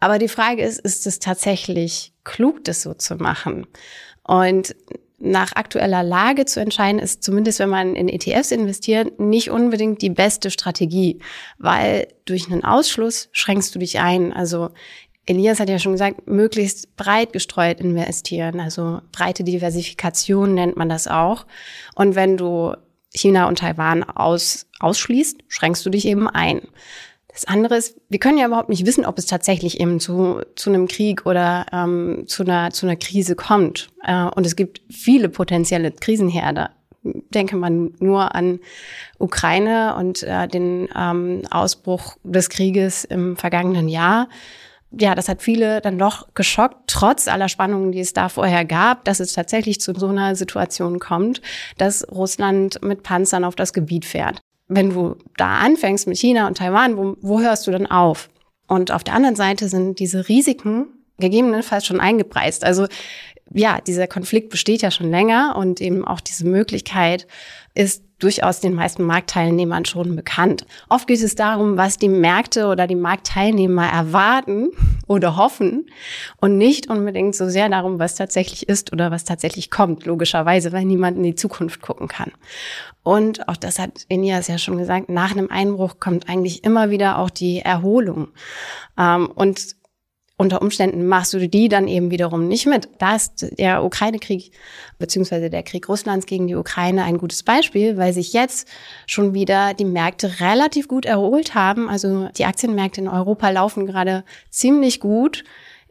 Aber 0.00 0.18
die 0.18 0.28
Frage 0.28 0.62
ist, 0.62 0.80
ist 0.80 1.06
es 1.06 1.18
tatsächlich 1.18 2.12
klug, 2.24 2.64
das 2.64 2.82
so 2.82 2.94
zu 2.94 3.16
machen? 3.16 3.66
Und 4.22 4.74
nach 5.18 5.54
aktueller 5.54 6.02
Lage 6.02 6.44
zu 6.44 6.60
entscheiden, 6.60 7.00
ist 7.00 7.22
zumindest, 7.22 7.58
wenn 7.58 7.70
man 7.70 7.96
in 7.96 8.08
ETFs 8.08 8.50
investiert, 8.50 9.18
nicht 9.18 9.50
unbedingt 9.50 10.02
die 10.02 10.10
beste 10.10 10.50
Strategie, 10.50 11.20
weil 11.58 12.08
durch 12.26 12.50
einen 12.50 12.64
Ausschluss 12.64 13.30
schränkst 13.32 13.74
du 13.74 13.78
dich 13.78 13.98
ein. 13.98 14.32
Also 14.34 14.70
Elias 15.26 15.58
hat 15.58 15.68
ja 15.68 15.78
schon 15.78 15.92
gesagt, 15.92 16.28
möglichst 16.28 16.96
breit 16.96 17.32
gestreut 17.32 17.80
investieren, 17.80 18.60
also 18.60 19.00
breite 19.10 19.42
Diversifikation 19.42 20.54
nennt 20.54 20.76
man 20.76 20.88
das 20.88 21.08
auch. 21.08 21.46
Und 21.96 22.14
wenn 22.14 22.36
du 22.36 22.74
China 23.12 23.48
und 23.48 23.58
Taiwan 23.58 24.04
aus, 24.04 24.66
ausschließt, 24.78 25.40
schränkst 25.48 25.84
du 25.84 25.90
dich 25.90 26.06
eben 26.06 26.28
ein. 26.28 26.62
Das 27.32 27.44
andere 27.44 27.76
ist, 27.76 28.00
wir 28.08 28.18
können 28.18 28.38
ja 28.38 28.46
überhaupt 28.46 28.70
nicht 28.70 28.86
wissen, 28.86 29.04
ob 29.04 29.18
es 29.18 29.26
tatsächlich 29.26 29.80
eben 29.80 30.00
zu, 30.00 30.40
zu 30.54 30.70
einem 30.70 30.88
Krieg 30.88 31.26
oder 31.26 31.66
ähm, 31.70 32.24
zu, 32.26 32.44
einer, 32.44 32.70
zu 32.70 32.86
einer 32.86 32.96
Krise 32.96 33.34
kommt. 33.34 33.90
Äh, 34.04 34.24
und 34.24 34.46
es 34.46 34.56
gibt 34.56 34.80
viele 34.88 35.28
potenzielle 35.28 35.90
Krisenherde. 35.92 36.70
Denke 37.02 37.56
man 37.56 37.92
nur 37.98 38.34
an 38.34 38.60
Ukraine 39.18 39.96
und 39.96 40.22
äh, 40.22 40.48
den 40.48 40.88
ähm, 40.96 41.42
Ausbruch 41.50 42.16
des 42.24 42.48
Krieges 42.48 43.04
im 43.04 43.36
vergangenen 43.36 43.88
Jahr 43.88 44.28
ja, 44.90 45.14
das 45.14 45.28
hat 45.28 45.42
viele 45.42 45.80
dann 45.80 45.98
doch 45.98 46.28
geschockt, 46.34 46.76
trotz 46.86 47.28
aller 47.28 47.48
Spannungen, 47.48 47.92
die 47.92 48.00
es 48.00 48.12
da 48.12 48.28
vorher 48.28 48.64
gab, 48.64 49.04
dass 49.04 49.20
es 49.20 49.32
tatsächlich 49.32 49.80
zu 49.80 49.94
so 49.94 50.08
einer 50.08 50.36
Situation 50.36 50.98
kommt, 50.98 51.42
dass 51.76 52.06
Russland 52.10 52.82
mit 52.82 53.02
Panzern 53.02 53.44
auf 53.44 53.56
das 53.56 53.72
Gebiet 53.72 54.04
fährt. 54.04 54.40
Wenn 54.68 54.90
du 54.90 55.16
da 55.36 55.58
anfängst 55.58 56.06
mit 56.06 56.18
China 56.18 56.46
und 56.46 56.58
Taiwan, 56.58 56.96
wo, 56.96 57.16
wo 57.20 57.40
hörst 57.40 57.66
du 57.66 57.70
dann 57.70 57.86
auf? 57.86 58.28
Und 58.66 58.90
auf 58.90 59.04
der 59.04 59.14
anderen 59.14 59.36
Seite 59.36 59.68
sind 59.68 59.98
diese 59.98 60.28
Risiken 60.28 60.86
gegebenenfalls 61.18 61.86
schon 61.86 62.00
eingepreist. 62.00 62.64
Also 62.64 62.86
ja, 63.52 63.80
dieser 63.80 64.06
Konflikt 64.06 64.50
besteht 64.50 64.82
ja 64.82 64.90
schon 64.90 65.10
länger 65.10 65.54
und 65.56 65.80
eben 65.80 66.04
auch 66.04 66.20
diese 66.20 66.46
Möglichkeit 66.46 67.26
ist 67.74 68.02
durchaus 68.18 68.60
den 68.60 68.74
meisten 68.74 69.04
Marktteilnehmern 69.04 69.84
schon 69.84 70.16
bekannt. 70.16 70.66
Oft 70.88 71.06
geht 71.06 71.22
es 71.22 71.34
darum, 71.34 71.76
was 71.76 71.98
die 71.98 72.08
Märkte 72.08 72.66
oder 72.66 72.86
die 72.86 72.94
Marktteilnehmer 72.94 73.86
erwarten 73.86 74.70
oder 75.06 75.36
hoffen 75.36 75.90
und 76.38 76.56
nicht 76.56 76.88
unbedingt 76.88 77.34
so 77.34 77.48
sehr 77.48 77.68
darum, 77.68 77.98
was 77.98 78.14
tatsächlich 78.14 78.68
ist 78.68 78.92
oder 78.92 79.10
was 79.10 79.24
tatsächlich 79.24 79.70
kommt, 79.70 80.06
logischerweise, 80.06 80.72
weil 80.72 80.84
niemand 80.84 81.18
in 81.18 81.24
die 81.24 81.34
Zukunft 81.34 81.82
gucken 81.82 82.08
kann. 82.08 82.32
Und 83.02 83.48
auch 83.48 83.56
das 83.56 83.78
hat 83.78 84.04
Inias 84.08 84.48
ja 84.48 84.58
schon 84.58 84.78
gesagt, 84.78 85.08
nach 85.08 85.30
einem 85.30 85.50
Einbruch 85.50 86.00
kommt 86.00 86.28
eigentlich 86.28 86.64
immer 86.64 86.90
wieder 86.90 87.18
auch 87.18 87.30
die 87.30 87.60
Erholung. 87.60 88.28
Ähm, 88.98 89.30
und 89.32 89.76
unter 90.38 90.60
Umständen 90.60 91.06
machst 91.06 91.32
du 91.32 91.48
die 91.48 91.68
dann 91.68 91.88
eben 91.88 92.10
wiederum 92.10 92.46
nicht 92.46 92.66
mit. 92.66 92.88
Da 92.98 93.16
ist 93.16 93.58
der 93.58 93.82
Ukraine-Krieg 93.82 94.52
beziehungsweise 94.98 95.48
der 95.48 95.62
Krieg 95.62 95.88
Russlands 95.88 96.26
gegen 96.26 96.46
die 96.46 96.54
Ukraine 96.54 97.04
ein 97.04 97.16
gutes 97.16 97.42
Beispiel, 97.42 97.96
weil 97.96 98.12
sich 98.12 98.34
jetzt 98.34 98.68
schon 99.06 99.32
wieder 99.32 99.72
die 99.72 99.86
Märkte 99.86 100.40
relativ 100.40 100.88
gut 100.88 101.06
erholt 101.06 101.54
haben. 101.54 101.88
Also 101.88 102.28
die 102.36 102.44
Aktienmärkte 102.44 103.00
in 103.00 103.08
Europa 103.08 103.48
laufen 103.48 103.86
gerade 103.86 104.24
ziemlich 104.50 105.00
gut, 105.00 105.44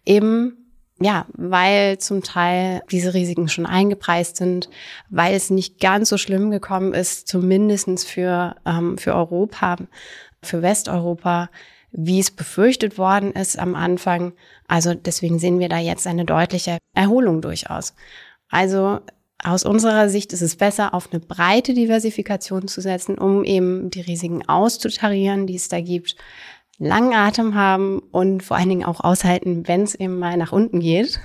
eben 0.06 0.58
ja, 1.02 1.26
weil 1.34 1.98
zum 1.98 2.24
Teil 2.24 2.82
diese 2.90 3.14
Risiken 3.14 3.50
schon 3.50 3.66
eingepreist 3.66 4.38
sind, 4.38 4.70
weil 5.10 5.34
es 5.34 5.50
nicht 5.50 5.82
ganz 5.82 6.08
so 6.08 6.18
schlimm 6.18 6.52
gekommen 6.52 6.94
ist, 6.94 7.28
zumindestens 7.28 8.06
für, 8.06 8.56
ähm, 8.66 8.98
für 8.98 9.14
Europa, 9.14 9.76
für 10.42 10.62
Westeuropa 10.62 11.50
wie 11.98 12.20
es 12.20 12.32
befürchtet 12.32 12.98
worden 12.98 13.32
ist 13.32 13.58
am 13.58 13.74
Anfang. 13.74 14.34
Also 14.68 14.94
deswegen 14.94 15.40
sehen 15.40 15.60
wir 15.60 15.70
da 15.70 15.80
jetzt 15.80 16.08
eine 16.08 16.26
deutliche 16.26 16.78
Erholung 16.94 17.42
durchaus. 17.42 17.94
Also 18.50 19.00
aus 19.44 19.64
unserer 19.64 20.10
Sicht 20.10 20.34
ist 20.34 20.42
es 20.42 20.56
besser, 20.56 20.94
auf 20.94 21.12
eine 21.12 21.20
breite 21.20 21.74
Diversifikation 21.74 22.68
zu 22.68 22.82
setzen, 22.82 23.18
um 23.18 23.44
eben 23.44 23.90
die 23.90 24.02
Risiken 24.02 24.48
auszutarieren, 24.48 25.48
die 25.48 25.56
es 25.56 25.70
da 25.70 25.82
gibt, 25.82 26.16
langen 26.78 27.14
Atem 27.14 27.56
haben 27.56 28.00
und 28.00 28.44
vor 28.44 28.58
allen 28.58 28.70
Dingen 28.70 28.86
auch 28.86 29.02
aushalten, 29.02 29.68
wenn 29.68 29.84
es 29.84 29.96
eben 29.96 30.20
mal 30.20 30.36
nach 30.36 30.52
unten 30.52 30.80
geht. 30.80 31.20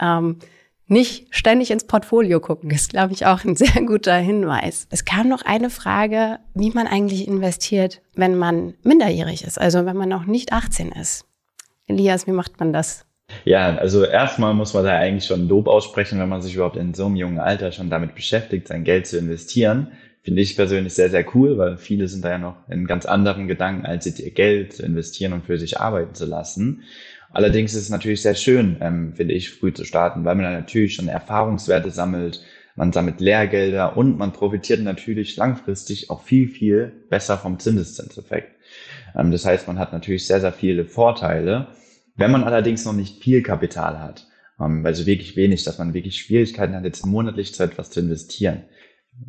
Ähm, 0.00 0.38
nicht 0.88 1.26
ständig 1.30 1.70
ins 1.70 1.84
Portfolio 1.84 2.40
gucken, 2.40 2.70
ist, 2.70 2.90
glaube 2.90 3.12
ich, 3.12 3.26
auch 3.26 3.44
ein 3.44 3.56
sehr 3.56 3.82
guter 3.82 4.16
Hinweis. 4.16 4.86
Es 4.90 5.04
kam 5.04 5.28
noch 5.28 5.42
eine 5.42 5.70
Frage, 5.70 6.38
wie 6.54 6.70
man 6.70 6.86
eigentlich 6.86 7.28
investiert, 7.28 8.00
wenn 8.14 8.36
man 8.36 8.74
minderjährig 8.82 9.44
ist, 9.44 9.60
also 9.60 9.86
wenn 9.86 9.96
man 9.96 10.08
noch 10.08 10.24
nicht 10.24 10.52
18 10.52 10.92
ist. 10.92 11.24
Elias, 11.86 12.26
wie 12.26 12.32
macht 12.32 12.58
man 12.58 12.72
das? 12.72 13.06
Ja, 13.44 13.76
also 13.76 14.04
erstmal 14.04 14.54
muss 14.54 14.74
man 14.74 14.84
da 14.84 14.96
eigentlich 14.96 15.26
schon 15.26 15.48
Lob 15.48 15.68
aussprechen, 15.68 16.18
wenn 16.18 16.28
man 16.28 16.42
sich 16.42 16.54
überhaupt 16.54 16.76
in 16.76 16.94
so 16.94 17.06
einem 17.06 17.16
jungen 17.16 17.38
Alter 17.38 17.72
schon 17.72 17.90
damit 17.90 18.14
beschäftigt, 18.14 18.68
sein 18.68 18.84
Geld 18.84 19.06
zu 19.06 19.18
investieren. 19.18 19.92
Finde 20.22 20.42
ich 20.42 20.56
persönlich 20.56 20.94
sehr, 20.94 21.10
sehr 21.10 21.24
cool, 21.34 21.58
weil 21.58 21.76
viele 21.76 22.08
sind 22.08 22.24
da 22.24 22.30
ja 22.30 22.38
noch 22.38 22.56
in 22.68 22.86
ganz 22.86 23.06
anderen 23.06 23.48
Gedanken, 23.48 23.86
als 23.86 24.06
ihr 24.06 24.30
Geld 24.30 24.74
zu 24.74 24.82
investieren 24.82 25.32
und 25.32 25.46
für 25.46 25.58
sich 25.58 25.80
arbeiten 25.80 26.14
zu 26.14 26.26
lassen. 26.26 26.82
Allerdings 27.32 27.74
ist 27.74 27.82
es 27.82 27.90
natürlich 27.90 28.22
sehr 28.22 28.34
schön, 28.34 28.76
ähm, 28.80 29.12
finde 29.14 29.34
ich, 29.34 29.50
früh 29.50 29.72
zu 29.72 29.84
starten, 29.84 30.24
weil 30.24 30.34
man 30.34 30.44
dann 30.44 30.54
natürlich 30.54 30.94
schon 30.94 31.08
Erfahrungswerte 31.08 31.90
sammelt, 31.90 32.42
man 32.74 32.92
sammelt 32.92 33.20
Lehrgelder 33.20 33.96
und 33.96 34.18
man 34.18 34.32
profitiert 34.32 34.80
natürlich 34.80 35.36
langfristig 35.36 36.10
auch 36.10 36.22
viel, 36.22 36.48
viel 36.48 36.92
besser 37.10 37.36
vom 37.36 37.58
Zinseszinseffekt. 37.58 38.56
Ähm, 39.16 39.30
das 39.30 39.44
heißt, 39.44 39.66
man 39.66 39.78
hat 39.78 39.92
natürlich 39.92 40.26
sehr, 40.26 40.40
sehr 40.40 40.52
viele 40.52 40.84
Vorteile. 40.84 41.68
Wenn 42.16 42.30
man 42.30 42.44
allerdings 42.44 42.84
noch 42.84 42.92
nicht 42.92 43.22
viel 43.22 43.42
Kapital 43.42 43.98
hat, 44.00 44.26
ähm, 44.60 44.86
also 44.86 45.06
wirklich 45.06 45.36
wenig, 45.36 45.64
dass 45.64 45.78
man 45.78 45.94
wirklich 45.94 46.16
Schwierigkeiten 46.18 46.74
hat, 46.74 46.84
jetzt 46.84 47.04
monatlich 47.04 47.54
zu 47.54 47.62
etwas 47.62 47.90
zu 47.90 48.00
investieren, 48.00 48.62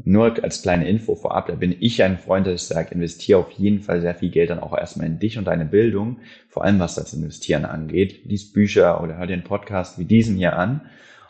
nur 0.03 0.43
als 0.43 0.61
kleine 0.61 0.87
Info 0.87 1.15
vorab, 1.15 1.47
da 1.47 1.55
bin 1.55 1.75
ich 1.79 2.01
ein 2.03 2.17
Freund, 2.17 2.47
ich 2.47 2.61
sage, 2.61 2.93
investiere 2.93 3.39
auf 3.39 3.51
jeden 3.51 3.81
Fall 3.81 4.01
sehr 4.01 4.15
viel 4.15 4.29
Geld 4.29 4.49
dann 4.49 4.59
auch 4.59 4.77
erstmal 4.77 5.07
in 5.07 5.19
dich 5.19 5.37
und 5.37 5.45
deine 5.45 5.65
Bildung, 5.65 6.19
vor 6.47 6.63
allem 6.63 6.79
was 6.79 6.95
das 6.95 7.13
Investieren 7.13 7.65
angeht. 7.65 8.25
Lies 8.25 8.51
Bücher 8.51 9.03
oder 9.03 9.17
hör 9.17 9.27
dir 9.27 9.33
einen 9.33 9.43
Podcast 9.43 9.97
wie 9.99 10.05
diesen 10.05 10.35
hier 10.35 10.57
an, 10.57 10.81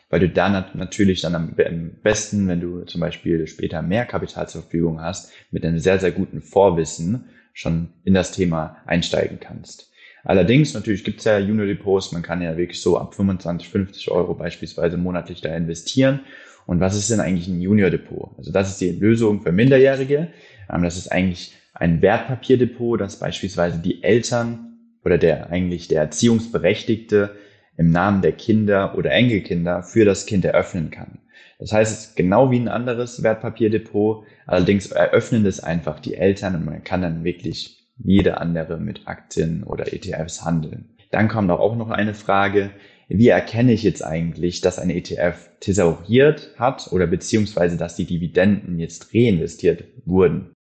weil 0.09 0.19
du 0.19 0.29
dann 0.29 0.65
natürlich 0.73 1.21
dann 1.21 1.35
am 1.35 1.55
besten, 2.03 2.47
wenn 2.47 2.61
du 2.61 2.81
zum 2.83 3.01
Beispiel 3.01 3.47
später 3.47 3.81
mehr 3.81 4.05
Kapital 4.05 4.49
zur 4.49 4.61
Verfügung 4.61 5.01
hast, 5.01 5.31
mit 5.51 5.65
einem 5.65 5.79
sehr, 5.79 5.99
sehr 5.99 6.11
guten 6.11 6.41
Vorwissen 6.41 7.25
schon 7.53 7.89
in 8.03 8.13
das 8.13 8.31
Thema 8.31 8.77
einsteigen 8.85 9.39
kannst. 9.39 9.91
Allerdings, 10.23 10.73
natürlich 10.73 11.05
gibt 11.05 11.19
es 11.19 11.25
ja 11.25 11.39
Junior 11.39 11.65
Depots, 11.65 12.11
man 12.11 12.23
kann 12.23 12.41
ja 12.41 12.57
wirklich 12.57 12.81
so 12.81 12.97
ab 12.97 13.15
25, 13.15 13.69
50 13.69 14.11
Euro 14.11 14.33
beispielsweise 14.33 14.97
monatlich 14.97 15.39
da 15.41 15.55
investieren 15.55 16.21
und 16.69 16.79
was 16.79 16.95
ist 16.95 17.09
denn 17.09 17.19
eigentlich 17.19 17.47
ein 17.47 17.61
Junior 17.61 17.89
Depot? 17.89 18.29
Also 18.37 18.51
das 18.51 18.69
ist 18.69 18.79
die 18.79 18.91
Lösung 18.91 19.41
für 19.41 19.51
Minderjährige. 19.51 20.27
Ähm, 20.71 20.83
das 20.83 20.97
ist 20.97 21.11
eigentlich 21.11 21.53
ein 21.73 22.03
Wertpapierdepot, 22.03 23.01
das 23.01 23.17
beispielsweise 23.17 23.79
die 23.79 24.03
Eltern 24.03 24.77
oder 25.03 25.17
der 25.17 25.49
eigentlich 25.49 25.87
der 25.87 26.01
Erziehungsberechtigte 26.01 27.35
im 27.75 27.89
Namen 27.89 28.21
der 28.21 28.33
Kinder 28.33 28.95
oder 28.95 29.09
Enkelkinder 29.09 29.81
für 29.81 30.05
das 30.05 30.27
Kind 30.27 30.45
eröffnen 30.45 30.91
kann. 30.91 31.17
Das 31.57 31.71
heißt, 31.73 31.91
es 31.91 32.05
ist 32.09 32.15
genau 32.15 32.51
wie 32.51 32.59
ein 32.59 32.67
anderes 32.67 33.23
Wertpapierdepot, 33.23 34.25
allerdings 34.45 34.91
eröffnen 34.91 35.43
das 35.43 35.59
einfach 35.61 35.99
die 35.99 36.13
Eltern 36.13 36.53
und 36.53 36.65
man 36.65 36.83
kann 36.83 37.01
dann 37.01 37.23
wirklich 37.23 37.87
jede 37.97 38.37
andere 38.37 38.77
mit 38.77 39.07
Aktien 39.07 39.63
oder 39.63 39.91
ETFs 39.91 40.45
handeln. 40.45 40.89
Dann 41.09 41.29
kommt 41.29 41.49
auch 41.49 41.75
noch 41.75 41.89
eine 41.89 42.13
Frage, 42.13 42.69
wie 43.09 43.27
erkenne 43.27 43.73
ich 43.73 43.83
jetzt 43.83 44.03
eigentlich, 44.03 44.61
dass 44.61 44.77
ein 44.77 44.91
ETF 44.91 45.49
thesauriert 45.59 46.53
hat 46.57 46.91
oder 46.91 47.07
beziehungsweise, 47.07 47.75
dass 47.75 47.95
die 47.95 48.05
Dividenden 48.05 48.79
jetzt 48.79 49.13
reinvestiert 49.13 49.83
wurden? 50.05 50.53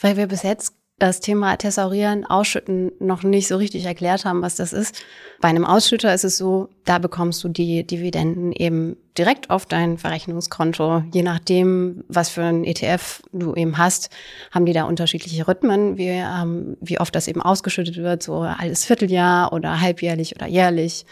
Weil 0.00 0.16
wir 0.16 0.26
bis 0.26 0.42
jetzt 0.42 0.74
das 0.98 1.20
Thema 1.20 1.56
Thesaurieren, 1.56 2.24
Ausschütten 2.24 2.90
noch 3.00 3.22
nicht 3.22 3.48
so 3.48 3.56
richtig 3.56 3.84
erklärt 3.84 4.24
haben, 4.24 4.40
was 4.40 4.54
das 4.54 4.72
ist. 4.72 5.02
Bei 5.42 5.48
einem 5.48 5.66
Ausschütter 5.66 6.14
ist 6.14 6.24
es 6.24 6.38
so, 6.38 6.70
da 6.86 6.98
bekommst 6.98 7.44
du 7.44 7.50
die 7.50 7.86
Dividenden 7.86 8.52
eben 8.52 8.96
direkt 9.18 9.50
auf 9.50 9.66
dein 9.66 9.98
Verrechnungskonto. 9.98 11.02
Je 11.12 11.22
nachdem, 11.22 12.02
was 12.08 12.30
für 12.30 12.44
ein 12.44 12.64
ETF 12.64 13.20
du 13.32 13.54
eben 13.54 13.76
hast, 13.76 14.08
haben 14.50 14.64
die 14.64 14.72
da 14.72 14.84
unterschiedliche 14.84 15.46
Rhythmen, 15.46 15.98
wie, 15.98 16.08
ähm, 16.08 16.78
wie 16.80 16.98
oft 16.98 17.14
das 17.14 17.28
eben 17.28 17.42
ausgeschüttet 17.42 17.98
wird, 17.98 18.22
so 18.22 18.38
alles 18.38 18.86
Vierteljahr 18.86 19.52
oder 19.52 19.82
halbjährlich 19.82 20.34
oder 20.34 20.46
jährlich. 20.46 21.04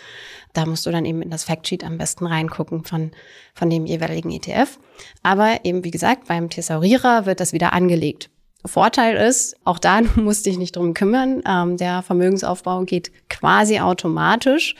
Da 0.54 0.64
musst 0.64 0.86
du 0.86 0.92
dann 0.92 1.04
eben 1.04 1.20
in 1.20 1.30
das 1.30 1.44
Factsheet 1.44 1.84
am 1.84 1.98
besten 1.98 2.26
reingucken 2.26 2.84
von, 2.84 3.10
von 3.52 3.68
dem 3.68 3.84
jeweiligen 3.84 4.30
ETF. 4.30 4.78
Aber 5.22 5.58
eben, 5.64 5.84
wie 5.84 5.90
gesagt, 5.90 6.26
beim 6.26 6.48
Thesaurierer 6.48 7.26
wird 7.26 7.40
das 7.40 7.52
wieder 7.52 7.74
angelegt. 7.74 8.30
Vorteil 8.66 9.16
ist, 9.16 9.56
auch 9.64 9.78
da 9.78 10.00
musst 10.16 10.46
du 10.46 10.50
dich 10.50 10.58
nicht 10.58 10.76
drum 10.76 10.94
kümmern. 10.94 11.42
Ähm, 11.46 11.76
der 11.76 12.02
Vermögensaufbau 12.02 12.84
geht 12.84 13.12
quasi 13.28 13.80
automatisch. 13.80 14.74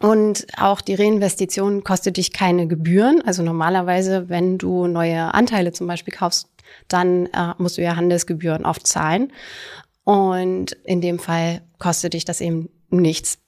Und 0.00 0.46
auch 0.58 0.80
die 0.80 0.94
Reinvestition 0.94 1.84
kostet 1.84 2.16
dich 2.16 2.32
keine 2.32 2.66
Gebühren. 2.66 3.22
Also 3.24 3.42
normalerweise, 3.42 4.28
wenn 4.28 4.58
du 4.58 4.86
neue 4.86 5.32
Anteile 5.32 5.72
zum 5.72 5.86
Beispiel 5.86 6.12
kaufst, 6.12 6.48
dann 6.88 7.26
äh, 7.26 7.54
musst 7.58 7.78
du 7.78 7.82
ja 7.82 7.96
Handelsgebühren 7.96 8.66
oft 8.66 8.86
zahlen. 8.86 9.32
Und 10.02 10.72
in 10.84 11.00
dem 11.00 11.18
Fall 11.18 11.62
kostet 11.78 12.12
dich 12.12 12.24
das 12.24 12.40
eben 12.40 12.68
nichts, 12.90 13.38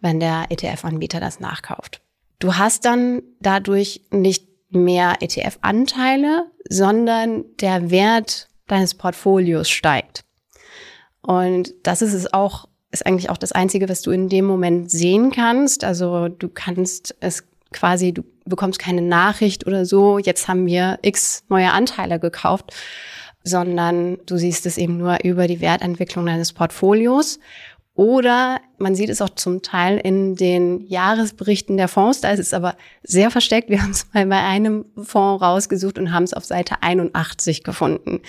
wenn 0.00 0.18
der 0.18 0.46
ETF-Anbieter 0.48 1.20
das 1.20 1.38
nachkauft. 1.38 2.00
Du 2.40 2.56
hast 2.56 2.84
dann 2.84 3.22
dadurch 3.40 4.02
nicht 4.10 4.48
mehr 4.70 5.16
ETF-Anteile, 5.20 6.46
sondern 6.68 7.44
der 7.60 7.90
Wert 7.90 8.48
deines 8.70 8.94
Portfolios 8.94 9.68
steigt. 9.68 10.24
Und 11.22 11.74
das 11.82 12.02
ist 12.02 12.14
es 12.14 12.32
auch, 12.32 12.68
ist 12.90 13.06
eigentlich 13.06 13.30
auch 13.30 13.36
das 13.36 13.52
Einzige, 13.52 13.88
was 13.88 14.02
du 14.02 14.10
in 14.10 14.28
dem 14.28 14.44
Moment 14.44 14.90
sehen 14.90 15.30
kannst. 15.30 15.84
Also 15.84 16.28
du 16.28 16.48
kannst 16.48 17.14
es 17.20 17.44
quasi, 17.72 18.12
du 18.12 18.24
bekommst 18.46 18.78
keine 18.78 19.02
Nachricht 19.02 19.66
oder 19.66 19.84
so, 19.84 20.18
jetzt 20.18 20.48
haben 20.48 20.66
wir 20.66 20.98
x 21.02 21.44
neue 21.48 21.70
Anteile 21.70 22.18
gekauft, 22.18 22.74
sondern 23.44 24.18
du 24.26 24.36
siehst 24.36 24.66
es 24.66 24.76
eben 24.76 24.96
nur 24.98 25.18
über 25.24 25.46
die 25.46 25.60
Wertentwicklung 25.60 26.26
deines 26.26 26.52
Portfolios. 26.52 27.38
Oder 27.94 28.60
man 28.78 28.94
sieht 28.94 29.10
es 29.10 29.20
auch 29.20 29.30
zum 29.30 29.62
Teil 29.62 29.98
in 29.98 30.36
den 30.36 30.86
Jahresberichten 30.86 31.76
der 31.76 31.88
Fonds. 31.88 32.20
Da 32.20 32.30
ist 32.30 32.38
es 32.38 32.54
aber 32.54 32.76
sehr 33.02 33.30
versteckt. 33.30 33.68
Wir 33.68 33.82
haben 33.82 33.90
es 33.90 34.06
mal 34.12 34.26
bei 34.26 34.42
einem 34.42 34.86
Fonds 34.96 35.42
rausgesucht 35.42 35.98
und 35.98 36.12
haben 36.12 36.24
es 36.24 36.34
auf 36.34 36.44
Seite 36.44 36.82
81 36.82 37.64
gefunden. 37.64 38.20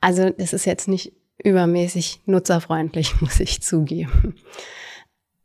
Also 0.00 0.32
es 0.38 0.52
ist 0.52 0.64
jetzt 0.64 0.88
nicht 0.88 1.12
übermäßig 1.42 2.22
nutzerfreundlich, 2.26 3.14
muss 3.20 3.40
ich 3.40 3.62
zugeben. 3.62 4.36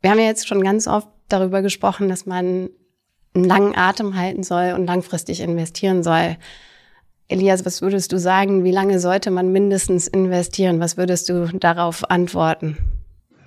Wir 0.00 0.10
haben 0.10 0.18
ja 0.18 0.26
jetzt 0.26 0.48
schon 0.48 0.62
ganz 0.62 0.86
oft 0.86 1.08
darüber 1.28 1.62
gesprochen, 1.62 2.08
dass 2.08 2.26
man 2.26 2.70
einen 3.34 3.44
langen 3.44 3.76
Atem 3.76 4.16
halten 4.16 4.42
soll 4.42 4.72
und 4.72 4.86
langfristig 4.86 5.40
investieren 5.40 6.02
soll. 6.02 6.36
Elias, 7.28 7.64
was 7.64 7.80
würdest 7.80 8.10
du 8.10 8.18
sagen, 8.18 8.64
wie 8.64 8.72
lange 8.72 8.98
sollte 8.98 9.30
man 9.30 9.52
mindestens 9.52 10.08
investieren? 10.08 10.80
Was 10.80 10.96
würdest 10.96 11.28
du 11.28 11.46
darauf 11.52 12.10
antworten? 12.10 12.78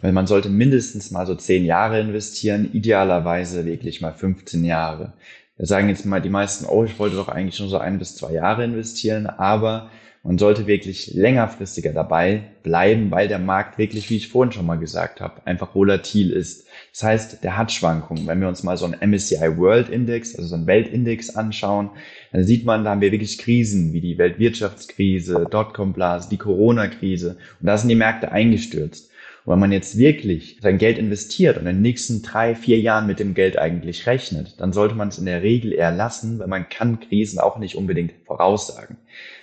Weil 0.03 0.11
man 0.11 0.27
sollte 0.27 0.49
mindestens 0.49 1.11
mal 1.11 1.25
so 1.25 1.33
zehn 1.33 1.63
Jahre 1.63 2.01
investieren, 2.01 2.69
idealerweise 2.73 3.65
wirklich 3.65 4.01
mal 4.01 4.11
15 4.11 4.65
Jahre. 4.65 5.13
Da 5.57 5.65
sagen 5.65 5.87
jetzt 5.87 6.05
mal 6.05 6.21
die 6.21 6.29
meisten, 6.29 6.65
oh, 6.65 6.83
ich 6.83 6.99
wollte 6.99 7.15
doch 7.15 7.29
eigentlich 7.29 7.59
nur 7.61 7.69
so 7.69 7.77
ein 7.77 7.99
bis 7.99 8.17
zwei 8.17 8.33
Jahre 8.33 8.65
investieren, 8.65 9.27
aber 9.27 9.89
man 10.21 10.37
sollte 10.37 10.67
wirklich 10.67 11.13
längerfristiger 11.13 11.93
dabei 11.93 12.43
bleiben, 12.63 13.11
weil 13.11 13.29
der 13.29 13.39
Markt 13.39 13.77
wirklich, 13.77 14.09
wie 14.09 14.17
ich 14.17 14.27
vorhin 14.27 14.51
schon 14.51 14.65
mal 14.65 14.77
gesagt 14.77 15.21
habe, 15.21 15.45
einfach 15.47 15.73
volatil 15.73 16.31
ist. 16.31 16.67
Das 16.91 17.03
heißt, 17.03 17.43
der 17.43 17.57
hat 17.57 17.71
Schwankungen. 17.71 18.27
Wenn 18.27 18.41
wir 18.41 18.49
uns 18.49 18.61
mal 18.63 18.75
so 18.75 18.85
einen 18.85 19.09
MSCI 19.09 19.57
World 19.57 19.87
Index, 19.87 20.35
also 20.35 20.49
so 20.49 20.55
einen 20.55 20.67
Weltindex 20.67 21.33
anschauen, 21.33 21.91
dann 22.33 22.43
sieht 22.43 22.65
man, 22.65 22.83
da 22.83 22.91
haben 22.91 23.01
wir 23.01 23.13
wirklich 23.13 23.37
Krisen, 23.37 23.93
wie 23.93 24.01
die 24.01 24.17
Weltwirtschaftskrise, 24.17 25.47
Dotcom-Blase, 25.49 26.27
die 26.29 26.37
Corona-Krise. 26.37 27.37
Und 27.61 27.67
da 27.67 27.77
sind 27.77 27.87
die 27.87 27.95
Märkte 27.95 28.33
eingestürzt. 28.33 29.12
Und 29.45 29.51
wenn 29.51 29.59
man 29.59 29.71
jetzt 29.71 29.97
wirklich 29.97 30.57
sein 30.61 30.77
Geld 30.77 30.97
investiert 30.97 31.57
und 31.57 31.67
in 31.67 31.75
den 31.75 31.81
nächsten 31.81 32.21
drei, 32.21 32.55
vier 32.55 32.79
Jahren 32.79 33.07
mit 33.07 33.19
dem 33.19 33.33
Geld 33.33 33.57
eigentlich 33.57 34.07
rechnet, 34.07 34.59
dann 34.59 34.71
sollte 34.71 34.95
man 34.95 35.09
es 35.09 35.17
in 35.17 35.25
der 35.25 35.43
Regel 35.43 35.73
eher 35.73 35.91
lassen, 35.91 36.39
weil 36.39 36.47
man 36.47 36.69
kann 36.69 36.99
Krisen 36.99 37.39
auch 37.39 37.57
nicht 37.57 37.75
unbedingt 37.75 38.13
voraussagen. 38.25 38.97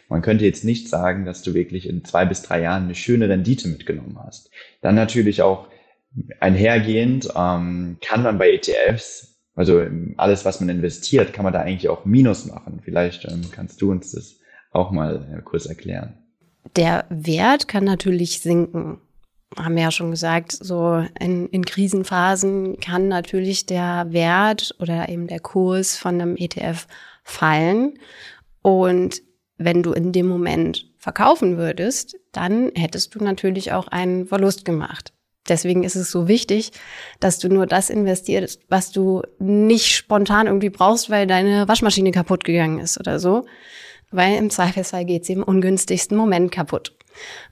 Man 0.08 0.22
könnte 0.22 0.44
jetzt 0.44 0.64
nicht 0.64 0.88
sagen, 0.88 1.24
dass 1.24 1.42
du 1.42 1.54
wirklich 1.54 1.88
in 1.88 2.04
zwei 2.04 2.24
bis 2.24 2.42
drei 2.42 2.62
Jahren 2.62 2.84
eine 2.84 2.94
schöne 2.94 3.28
Rendite 3.28 3.68
mitgenommen 3.68 4.18
hast. 4.24 4.50
Dann 4.80 4.94
natürlich 4.94 5.42
auch 5.42 5.68
einhergehend 6.40 7.28
ähm, 7.36 7.98
kann 8.00 8.22
man 8.22 8.38
bei 8.38 8.50
ETFs, 8.50 9.38
also 9.54 9.84
alles, 10.16 10.44
was 10.44 10.60
man 10.60 10.68
investiert, 10.68 11.32
kann 11.32 11.44
man 11.44 11.52
da 11.52 11.60
eigentlich 11.60 11.88
auch 11.88 12.04
Minus 12.04 12.46
machen. 12.46 12.80
Vielleicht 12.82 13.26
ähm, 13.26 13.42
kannst 13.52 13.82
du 13.82 13.90
uns 13.90 14.12
das 14.12 14.40
auch 14.72 14.90
mal 14.90 15.26
äh, 15.36 15.42
kurz 15.42 15.66
erklären. 15.66 16.14
Der 16.76 17.04
Wert 17.10 17.68
kann 17.68 17.84
natürlich 17.84 18.40
sinken. 18.40 18.98
Haben 19.58 19.74
wir 19.74 19.82
ja 19.82 19.90
schon 19.90 20.12
gesagt, 20.12 20.52
so 20.52 21.04
in, 21.18 21.48
in 21.48 21.64
Krisenphasen 21.64 22.78
kann 22.78 23.08
natürlich 23.08 23.66
der 23.66 24.06
Wert 24.10 24.74
oder 24.78 25.08
eben 25.08 25.26
der 25.26 25.40
Kurs 25.40 25.96
von 25.96 26.20
einem 26.20 26.36
ETF 26.36 26.86
fallen. 27.24 27.98
Und 28.62 29.22
wenn 29.56 29.82
du 29.82 29.92
in 29.92 30.12
dem 30.12 30.26
Moment 30.26 30.86
verkaufen 30.98 31.56
würdest, 31.56 32.16
dann 32.32 32.70
hättest 32.74 33.14
du 33.14 33.24
natürlich 33.24 33.72
auch 33.72 33.88
einen 33.88 34.26
Verlust 34.26 34.64
gemacht. 34.64 35.12
Deswegen 35.48 35.82
ist 35.82 35.96
es 35.96 36.10
so 36.10 36.28
wichtig, 36.28 36.70
dass 37.18 37.38
du 37.38 37.48
nur 37.48 37.66
das 37.66 37.90
investierst, 37.90 38.62
was 38.68 38.92
du 38.92 39.22
nicht 39.38 39.96
spontan 39.96 40.46
irgendwie 40.46 40.70
brauchst, 40.70 41.10
weil 41.10 41.26
deine 41.26 41.66
Waschmaschine 41.66 42.12
kaputt 42.12 42.44
gegangen 42.44 42.78
ist 42.78 43.00
oder 43.00 43.18
so. 43.18 43.46
Weil 44.10 44.36
im 44.36 44.50
Zweifelsfall 44.50 45.04
geht 45.04 45.24
sie 45.24 45.34
im 45.34 45.42
ungünstigsten 45.42 46.16
Moment 46.16 46.52
kaputt. 46.52 46.96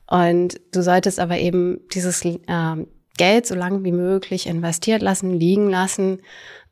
Und 0.07 0.61
du 0.72 0.83
solltest 0.83 1.20
aber 1.20 1.38
eben 1.38 1.81
dieses 1.92 2.24
äh, 2.24 2.37
Geld 3.16 3.46
so 3.46 3.54
lange 3.54 3.85
wie 3.85 3.92
möglich 3.92 4.46
investiert 4.46 5.02
lassen, 5.02 5.38
liegen 5.38 5.68
lassen, 5.68 6.22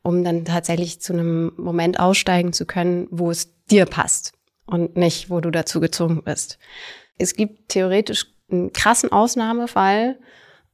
um 0.01 0.23
dann 0.23 0.45
tatsächlich 0.45 1.01
zu 1.01 1.13
einem 1.13 1.51
Moment 1.57 1.99
aussteigen 1.99 2.53
zu 2.53 2.65
können, 2.65 3.07
wo 3.11 3.29
es 3.29 3.53
dir 3.69 3.85
passt 3.85 4.33
und 4.65 4.95
nicht, 4.97 5.29
wo 5.29 5.41
du 5.41 5.51
dazu 5.51 5.79
gezwungen 5.79 6.23
bist. 6.23 6.57
Es 7.17 7.35
gibt 7.35 7.69
theoretisch 7.69 8.27
einen 8.49 8.71
krassen 8.73 9.11
Ausnahmefall, 9.11 10.17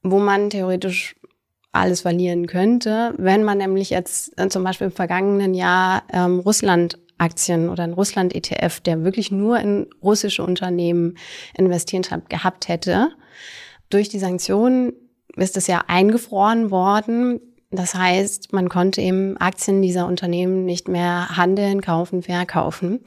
wo 0.04 0.20
man 0.20 0.50
theoretisch 0.50 1.16
alles 1.72 2.02
verlieren 2.02 2.46
könnte, 2.46 3.16
wenn 3.18 3.44
man 3.44 3.58
nämlich 3.58 3.90
jetzt 3.90 4.40
äh, 4.40 4.48
zum 4.48 4.64
Beispiel 4.64 4.88
im 4.88 4.94
vergangenen 4.94 5.56
Jahr 5.56 6.04
ähm, 6.14 6.40
Russland-Aktien 7.24 7.70
oder 7.70 7.84
ein 7.84 7.94
Russland-ETF, 7.94 8.82
der 8.82 9.04
wirklich 9.04 9.32
nur 9.32 9.60
in 9.60 9.88
russische 10.02 10.44
Unternehmen 10.44 11.18
investiert 11.58 12.12
hat, 12.12 12.30
gehabt 12.30 12.68
hätte. 12.68 13.10
Durch 13.90 14.10
die 14.10 14.20
Sanktionen 14.20 14.94
ist 15.36 15.58
es 15.58 15.68
ja 15.68 15.84
eingefroren 15.88 16.70
worden. 16.72 17.40
Das 17.72 17.96
heißt, 17.96 18.54
man 18.54 18.70
konnte 18.70 19.02
eben 19.02 19.36
Aktien 19.38 19.82
dieser 19.82 20.06
Unternehmen 20.06 20.64
nicht 20.64 20.88
mehr 20.88 21.36
handeln, 21.38 21.82
kaufen, 21.82 22.22
verkaufen. 22.22 23.00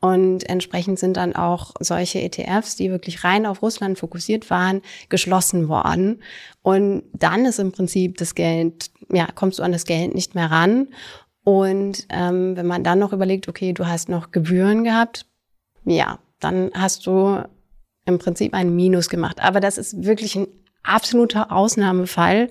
Und 0.00 0.48
entsprechend 0.48 0.98
sind 0.98 1.18
dann 1.18 1.36
auch 1.36 1.74
solche 1.80 2.22
ETFs, 2.22 2.76
die 2.76 2.90
wirklich 2.90 3.24
rein 3.24 3.44
auf 3.44 3.60
Russland 3.60 3.98
fokussiert 3.98 4.48
waren, 4.48 4.80
geschlossen 5.10 5.68
worden. 5.68 6.22
Und 6.62 7.02
dann 7.12 7.44
ist 7.44 7.58
im 7.58 7.72
Prinzip 7.72 8.16
das 8.16 8.34
Geld, 8.34 8.90
ja, 9.12 9.28
kommst 9.34 9.58
du 9.58 9.62
an 9.62 9.72
das 9.72 9.84
Geld 9.84 10.14
nicht 10.14 10.34
mehr 10.34 10.50
ran. 10.50 10.88
Und 11.46 12.08
ähm, 12.10 12.56
wenn 12.56 12.66
man 12.66 12.82
dann 12.82 12.98
noch 12.98 13.12
überlegt, 13.12 13.46
okay, 13.46 13.72
du 13.72 13.86
hast 13.86 14.08
noch 14.08 14.32
Gebühren 14.32 14.82
gehabt, 14.82 15.26
ja, 15.84 16.18
dann 16.40 16.72
hast 16.74 17.06
du 17.06 17.40
im 18.04 18.18
Prinzip 18.18 18.52
ein 18.52 18.74
Minus 18.74 19.08
gemacht. 19.08 19.40
Aber 19.40 19.60
das 19.60 19.78
ist 19.78 20.04
wirklich 20.04 20.34
ein 20.34 20.48
absoluter 20.82 21.52
Ausnahmefall, 21.52 22.48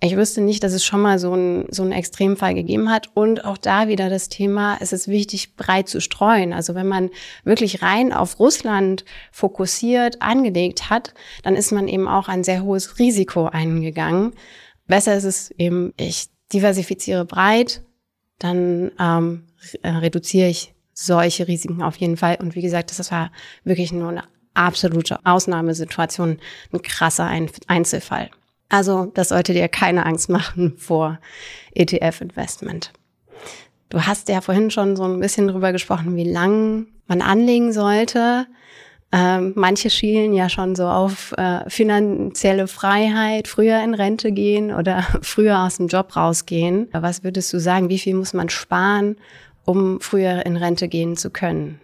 ich 0.00 0.16
wüsste 0.16 0.40
nicht, 0.40 0.62
dass 0.62 0.74
es 0.74 0.84
schon 0.84 1.00
mal 1.00 1.18
so 1.18 1.32
einen 1.32 1.66
so 1.70 1.82
einen 1.82 1.90
Extremfall 1.90 2.54
gegeben 2.54 2.88
hat. 2.90 3.08
Und 3.14 3.44
auch 3.44 3.58
da 3.58 3.88
wieder 3.88 4.08
das 4.08 4.28
Thema, 4.28 4.76
es 4.80 4.92
ist 4.92 5.08
wichtig, 5.08 5.56
breit 5.56 5.88
zu 5.88 6.00
streuen. 6.00 6.52
Also 6.52 6.76
wenn 6.76 6.86
man 6.86 7.10
wirklich 7.42 7.82
rein 7.82 8.12
auf 8.12 8.38
Russland 8.38 9.04
fokussiert 9.32 10.22
angelegt 10.22 10.88
hat, 10.88 11.14
dann 11.42 11.56
ist 11.56 11.72
man 11.72 11.88
eben 11.88 12.06
auch 12.06 12.28
ein 12.28 12.44
sehr 12.44 12.62
hohes 12.62 13.00
Risiko 13.00 13.46
eingegangen. 13.46 14.34
Besser 14.86 15.16
ist 15.16 15.24
es 15.24 15.50
eben, 15.58 15.92
ich 15.96 16.28
diversifiziere 16.52 17.24
breit, 17.24 17.82
dann 18.38 18.92
ähm, 18.98 19.44
äh, 19.82 19.88
reduziere 19.88 20.48
ich 20.48 20.74
solche 20.92 21.46
Risiken 21.46 21.82
auf 21.82 21.96
jeden 21.96 22.16
Fall. 22.16 22.38
Und 22.40 22.54
wie 22.54 22.62
gesagt, 22.62 22.96
das 22.98 23.10
war 23.10 23.30
wirklich 23.64 23.92
nur 23.92 24.08
eine 24.08 24.24
absolute 24.54 25.24
Ausnahmesituation, 25.24 26.38
ein 26.72 26.82
krasser 26.82 27.30
Einzelfall. 27.66 28.30
Also 28.68 29.06
das 29.06 29.28
sollte 29.28 29.52
dir 29.52 29.68
keine 29.68 30.04
Angst 30.04 30.28
machen 30.28 30.74
vor 30.78 31.18
ETF-Investment. 31.74 32.92
Du 33.88 34.02
hast 34.02 34.28
ja 34.28 34.40
vorhin 34.40 34.70
schon 34.70 34.96
so 34.96 35.04
ein 35.04 35.20
bisschen 35.20 35.48
drüber 35.48 35.72
gesprochen, 35.72 36.16
wie 36.16 36.30
lang 36.30 36.88
man 37.06 37.22
anlegen 37.22 37.72
sollte. 37.72 38.46
Ähm, 39.10 39.52
manche 39.56 39.88
schielen 39.88 40.34
ja 40.34 40.50
schon 40.50 40.76
so 40.76 40.84
auf 40.84 41.32
äh, 41.38 41.68
finanzielle 41.68 42.68
Freiheit, 42.68 43.48
früher 43.48 43.82
in 43.82 43.94
Rente 43.94 44.32
gehen 44.32 44.72
oder 44.72 45.02
früher 45.22 45.60
aus 45.60 45.78
dem 45.78 45.88
Job 45.88 46.14
rausgehen. 46.14 46.88
Was 46.92 47.24
würdest 47.24 47.52
du 47.52 47.58
sagen, 47.58 47.88
wie 47.88 47.98
viel 47.98 48.14
muss 48.14 48.34
man 48.34 48.50
sparen, 48.50 49.16
um 49.64 50.00
früher 50.00 50.44
in 50.44 50.56
Rente 50.56 50.88
gehen 50.88 51.16
zu 51.16 51.30
können? 51.30 51.80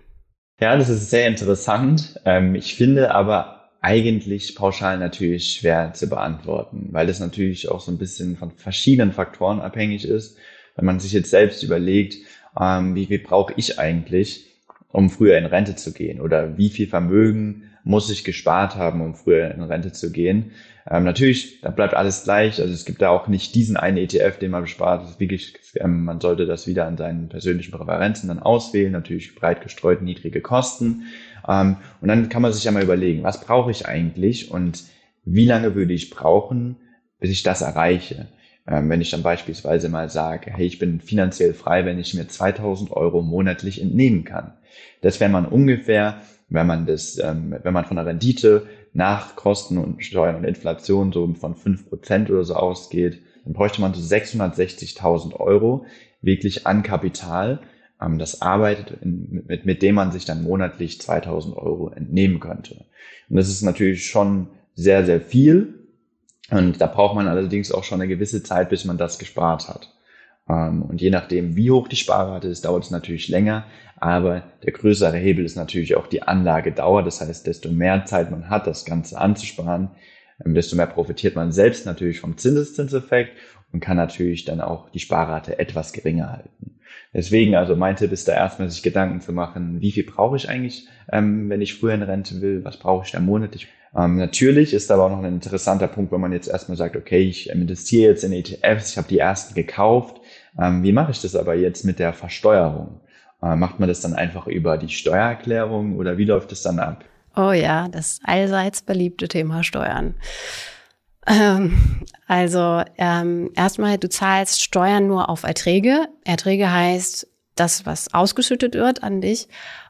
Ja, 0.60 0.76
das 0.76 0.88
ist 0.88 1.10
sehr 1.10 1.26
interessant. 1.26 2.20
Ähm, 2.24 2.54
ich 2.54 2.74
finde 2.74 3.14
aber 3.14 3.70
eigentlich 3.80 4.54
pauschal 4.54 4.98
natürlich 4.98 5.52
schwer 5.52 5.92
zu 5.92 6.08
beantworten, 6.08 6.88
weil 6.92 7.08
es 7.08 7.20
natürlich 7.20 7.70
auch 7.70 7.80
so 7.80 7.90
ein 7.90 7.98
bisschen 7.98 8.36
von 8.36 8.50
verschiedenen 8.50 9.12
Faktoren 9.12 9.60
abhängig 9.60 10.06
ist. 10.06 10.38
Wenn 10.76 10.86
man 10.86 11.00
sich 11.00 11.12
jetzt 11.12 11.30
selbst 11.30 11.62
überlegt, 11.62 12.16
ähm, 12.58 12.94
wie 12.94 13.06
viel 13.06 13.18
brauche 13.18 13.52
ich 13.56 13.78
eigentlich, 13.78 14.53
um 14.94 15.10
früher 15.10 15.36
in 15.36 15.44
Rente 15.44 15.74
zu 15.74 15.92
gehen 15.92 16.20
oder 16.20 16.56
wie 16.56 16.68
viel 16.68 16.86
Vermögen 16.86 17.64
muss 17.82 18.08
ich 18.10 18.22
gespart 18.22 18.76
haben, 18.76 19.00
um 19.00 19.14
früher 19.14 19.50
in 19.50 19.60
Rente 19.60 19.92
zu 19.92 20.12
gehen. 20.12 20.52
Ähm, 20.88 21.02
natürlich, 21.02 21.60
da 21.62 21.70
bleibt 21.70 21.94
alles 21.94 22.22
gleich. 22.22 22.60
Also 22.60 22.72
es 22.72 22.84
gibt 22.84 23.02
da 23.02 23.08
auch 23.08 23.26
nicht 23.26 23.56
diesen 23.56 23.76
einen 23.76 23.96
ETF, 23.96 24.38
den 24.38 24.52
man 24.52 24.62
bespart. 24.62 25.18
Wirklich, 25.18 25.54
ähm, 25.80 26.04
man 26.04 26.20
sollte 26.20 26.46
das 26.46 26.68
wieder 26.68 26.86
an 26.86 26.96
seinen 26.96 27.28
persönlichen 27.28 27.72
Präferenzen 27.72 28.28
dann 28.28 28.38
auswählen. 28.38 28.92
Natürlich 28.92 29.34
breit 29.34 29.62
gestreut 29.62 30.00
niedrige 30.00 30.40
Kosten. 30.40 31.06
Ähm, 31.48 31.76
und 32.00 32.06
dann 32.06 32.28
kann 32.28 32.42
man 32.42 32.52
sich 32.52 32.62
ja 32.62 32.70
mal 32.70 32.82
überlegen, 32.82 33.24
was 33.24 33.40
brauche 33.40 33.72
ich 33.72 33.86
eigentlich 33.86 34.52
und 34.52 34.84
wie 35.24 35.44
lange 35.44 35.74
würde 35.74 35.92
ich 35.92 36.10
brauchen, 36.10 36.76
bis 37.18 37.30
ich 37.30 37.42
das 37.42 37.62
erreiche. 37.62 38.28
Ähm, 38.68 38.88
wenn 38.88 39.00
ich 39.00 39.10
dann 39.10 39.24
beispielsweise 39.24 39.88
mal 39.88 40.08
sage, 40.08 40.52
hey, 40.54 40.66
ich 40.66 40.78
bin 40.78 41.00
finanziell 41.00 41.52
frei, 41.52 41.84
wenn 41.84 41.98
ich 41.98 42.14
mir 42.14 42.28
2000 42.28 42.92
Euro 42.92 43.22
monatlich 43.22 43.82
entnehmen 43.82 44.24
kann. 44.24 44.52
Das 45.00 45.20
wäre 45.20 45.30
man 45.30 45.46
ungefähr, 45.46 46.22
wenn 46.48 46.66
man 46.66 46.86
das, 46.86 47.18
ähm, 47.18 47.56
wenn 47.62 47.72
man 47.74 47.84
von 47.84 47.96
der 47.96 48.06
Rendite 48.06 48.66
nach 48.92 49.36
Kosten 49.36 49.78
und 49.78 50.04
Steuern 50.04 50.36
und 50.36 50.44
Inflation 50.44 51.12
so 51.12 51.32
von 51.34 51.56
fünf 51.56 51.88
Prozent 51.88 52.30
oder 52.30 52.44
so 52.44 52.54
ausgeht, 52.54 53.20
dann 53.44 53.52
bräuchte 53.52 53.80
man 53.80 53.94
so 53.94 54.00
660.000 54.00 55.34
Euro 55.34 55.86
wirklich 56.22 56.66
an 56.66 56.82
Kapital, 56.82 57.60
ähm, 58.00 58.18
das 58.18 58.42
arbeitet, 58.42 59.04
mit, 59.04 59.66
mit 59.66 59.82
dem 59.82 59.94
man 59.96 60.12
sich 60.12 60.24
dann 60.24 60.42
monatlich 60.42 61.00
2000 61.00 61.56
Euro 61.56 61.90
entnehmen 61.90 62.40
könnte. 62.40 62.84
Und 63.28 63.36
das 63.36 63.48
ist 63.48 63.62
natürlich 63.62 64.06
schon 64.06 64.48
sehr, 64.74 65.04
sehr 65.04 65.20
viel. 65.20 65.74
Und 66.50 66.80
da 66.80 66.86
braucht 66.86 67.14
man 67.14 67.26
allerdings 67.26 67.72
auch 67.72 67.84
schon 67.84 68.00
eine 68.00 68.08
gewisse 68.08 68.42
Zeit, 68.42 68.68
bis 68.68 68.84
man 68.84 68.98
das 68.98 69.18
gespart 69.18 69.68
hat. 69.68 69.94
Ähm, 70.48 70.82
und 70.82 71.00
je 71.00 71.10
nachdem, 71.10 71.56
wie 71.56 71.70
hoch 71.70 71.88
die 71.88 71.96
Sparrate 71.96 72.48
ist, 72.48 72.64
dauert 72.64 72.84
es 72.84 72.90
natürlich 72.90 73.28
länger. 73.28 73.64
Aber 73.96 74.42
der 74.62 74.72
größere 74.72 75.16
Hebel 75.16 75.44
ist 75.44 75.56
natürlich 75.56 75.96
auch 75.96 76.06
die 76.06 76.22
Anlagedauer. 76.22 77.02
Das 77.02 77.20
heißt, 77.20 77.46
desto 77.46 77.70
mehr 77.70 78.04
Zeit 78.04 78.30
man 78.30 78.50
hat, 78.50 78.66
das 78.66 78.84
Ganze 78.84 79.18
anzusparen, 79.18 79.90
ähm, 80.44 80.54
desto 80.54 80.76
mehr 80.76 80.86
profitiert 80.86 81.36
man 81.36 81.52
selbst 81.52 81.86
natürlich 81.86 82.20
vom 82.20 82.36
Zinseszinseffekt 82.36 83.36
und 83.72 83.80
kann 83.80 83.96
natürlich 83.96 84.44
dann 84.44 84.60
auch 84.60 84.90
die 84.90 85.00
Sparrate 85.00 85.58
etwas 85.58 85.92
geringer 85.92 86.32
halten. 86.32 86.78
Deswegen, 87.12 87.54
also 87.54 87.76
mein 87.76 87.96
Tipp 87.96 88.12
ist 88.12 88.26
da 88.26 88.32
erstmal 88.32 88.68
sich 88.70 88.82
Gedanken 88.82 89.20
zu 89.20 89.32
machen, 89.32 89.80
wie 89.80 89.92
viel 89.92 90.04
brauche 90.04 90.36
ich 90.36 90.48
eigentlich, 90.48 90.88
ähm, 91.10 91.48
wenn 91.48 91.60
ich 91.60 91.74
früher 91.74 91.94
in 91.94 92.02
Rente 92.02 92.40
will, 92.40 92.64
was 92.64 92.76
brauche 92.76 93.04
ich 93.04 93.12
da 93.12 93.20
monatlich. 93.20 93.68
Ähm, 93.96 94.16
natürlich 94.16 94.74
ist 94.74 94.90
aber 94.90 95.04
auch 95.04 95.10
noch 95.10 95.22
ein 95.22 95.34
interessanter 95.34 95.86
Punkt, 95.86 96.10
wenn 96.12 96.20
man 96.20 96.32
jetzt 96.32 96.48
erstmal 96.48 96.76
sagt, 96.76 96.96
okay, 96.96 97.20
ich 97.20 97.50
investiere 97.50 98.10
jetzt 98.10 98.24
in 98.24 98.32
ETFs, 98.32 98.90
ich 98.90 98.96
habe 98.96 99.08
die 99.08 99.18
ersten 99.18 99.54
gekauft. 99.54 100.20
Ähm, 100.58 100.82
wie 100.82 100.92
mache 100.92 101.10
ich 101.10 101.20
das 101.20 101.34
aber 101.34 101.54
jetzt 101.54 101.84
mit 101.84 101.98
der 101.98 102.12
Versteuerung? 102.12 103.00
Äh, 103.42 103.56
macht 103.56 103.80
man 103.80 103.88
das 103.88 104.00
dann 104.00 104.14
einfach 104.14 104.46
über 104.46 104.78
die 104.78 104.88
Steuererklärung 104.88 105.96
oder 105.96 106.16
wie 106.16 106.24
läuft 106.24 106.52
das 106.52 106.62
dann 106.62 106.78
ab? 106.78 107.04
Oh 107.36 107.52
ja, 107.52 107.88
das 107.88 108.20
allseits 108.24 108.82
beliebte 108.82 109.28
Thema 109.28 109.64
Steuern. 109.64 110.14
Ähm, 111.26 112.02
also 112.26 112.82
ähm, 112.96 113.50
erstmal, 113.56 113.98
du 113.98 114.08
zahlst 114.08 114.62
Steuern 114.62 115.06
nur 115.06 115.28
auf 115.28 115.42
Erträge. 115.42 116.06
Erträge 116.24 116.70
heißt 116.70 117.26
das, 117.56 117.86
was 117.86 118.12
ausgeschüttet 118.12 118.74
wird 118.74 119.02
an 119.02 119.20
dich 119.20 119.48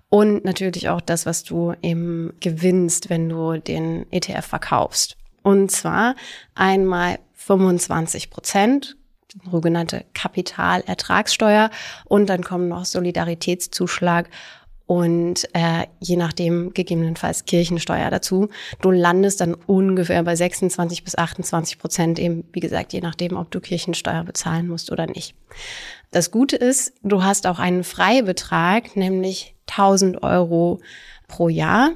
und 0.09 0.44
natürlich 0.44 0.88
auch 0.88 1.00
das, 1.00 1.27
was 1.27 1.42
du 1.42 1.74
eben 1.83 2.35
gewinnst, 2.40 3.11
wenn 3.11 3.29
du 3.29 3.59
den 3.59 4.07
ETF 4.12 4.46
verkaufst. 4.46 5.16
Und 5.42 5.70
zwar 5.70 6.14
einmal 6.55 7.18
25 7.35 8.31
Prozent, 8.31 8.96
sogenannte 9.50 10.04
Kapitalertragssteuer 10.14 11.70
und 12.04 12.28
dann 12.28 12.42
kommen 12.42 12.68
noch 12.68 12.84
Solidaritätszuschlag 12.84 14.28
und 14.86 15.48
äh, 15.54 15.86
je 16.00 16.16
nachdem 16.16 16.74
gegebenenfalls 16.74 17.46
Kirchensteuer 17.46 18.10
dazu. 18.10 18.48
Du 18.82 18.90
landest 18.90 19.40
dann 19.40 19.54
ungefähr 19.54 20.22
bei 20.22 20.36
26 20.36 21.04
bis 21.04 21.16
28 21.16 21.78
Prozent, 21.78 22.18
eben 22.18 22.44
wie 22.52 22.60
gesagt, 22.60 22.92
je 22.92 23.00
nachdem, 23.00 23.36
ob 23.36 23.50
du 23.50 23.60
Kirchensteuer 23.60 24.24
bezahlen 24.24 24.68
musst 24.68 24.92
oder 24.92 25.06
nicht. 25.06 25.34
Das 26.10 26.30
Gute 26.30 26.56
ist, 26.56 26.92
du 27.02 27.22
hast 27.22 27.46
auch 27.46 27.58
einen 27.58 27.82
Freibetrag, 27.82 28.94
nämlich 28.94 29.54
1000 29.68 30.22
Euro 30.22 30.80
pro 31.28 31.48
Jahr. 31.48 31.92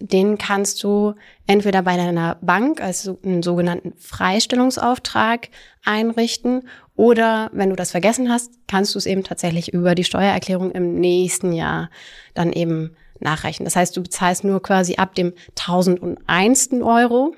Den 0.00 0.38
kannst 0.38 0.82
du 0.84 1.14
entweder 1.46 1.82
bei 1.82 1.96
deiner 1.96 2.36
Bank 2.36 2.80
als 2.80 3.10
einen 3.24 3.42
sogenannten 3.42 3.94
Freistellungsauftrag 3.98 5.48
einrichten 5.84 6.68
oder 6.94 7.50
wenn 7.52 7.70
du 7.70 7.76
das 7.76 7.90
vergessen 7.90 8.30
hast, 8.30 8.52
kannst 8.68 8.94
du 8.94 8.98
es 8.98 9.06
eben 9.06 9.24
tatsächlich 9.24 9.72
über 9.72 9.94
die 9.94 10.04
Steuererklärung 10.04 10.70
im 10.70 10.94
nächsten 11.00 11.52
Jahr 11.52 11.90
dann 12.34 12.52
eben 12.52 12.96
nachrechnen. 13.20 13.64
Das 13.64 13.76
heißt, 13.76 13.96
du 13.96 14.02
bezahlst 14.02 14.44
nur 14.44 14.62
quasi 14.62 14.96
ab 14.96 15.14
dem 15.14 15.32
1001. 15.58 16.70
Euro. 16.82 17.34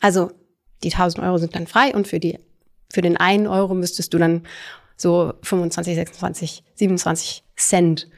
Also 0.00 0.32
die 0.82 0.92
1000 0.92 1.24
Euro 1.24 1.38
sind 1.38 1.54
dann 1.56 1.66
frei 1.66 1.94
und 1.94 2.06
für 2.06 2.20
die, 2.20 2.38
für 2.92 3.00
den 3.00 3.16
einen 3.16 3.46
Euro 3.46 3.74
müsstest 3.74 4.12
du 4.12 4.18
dann 4.18 4.42
so 4.96 5.32
25, 5.42 5.94
26, 5.94 6.64
27 6.74 7.44
Cent 7.56 8.08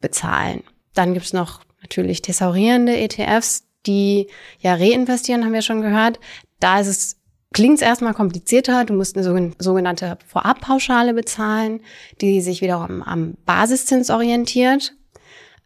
bezahlen. 0.00 0.62
Dann 0.94 1.12
gibt's 1.12 1.32
noch 1.32 1.65
natürlich 1.86 2.22
thesaurierende 2.22 2.96
ETFs, 2.96 3.64
die 3.86 4.28
ja 4.58 4.74
reinvestieren, 4.74 5.44
haben 5.44 5.52
wir 5.52 5.62
schon 5.62 5.80
gehört. 5.80 6.18
Da 6.60 6.80
ist 6.80 6.88
es 6.88 7.16
Klingt 7.56 7.80
erstmal 7.80 8.12
komplizierter. 8.12 8.84
Du 8.84 8.92
musst 8.92 9.16
eine 9.16 9.54
sogenannte 9.58 10.18
Vorabpauschale 10.26 11.14
bezahlen, 11.14 11.80
die 12.20 12.42
sich 12.42 12.60
wiederum 12.60 13.02
am 13.02 13.34
Basiszins 13.46 14.10
orientiert. 14.10 14.94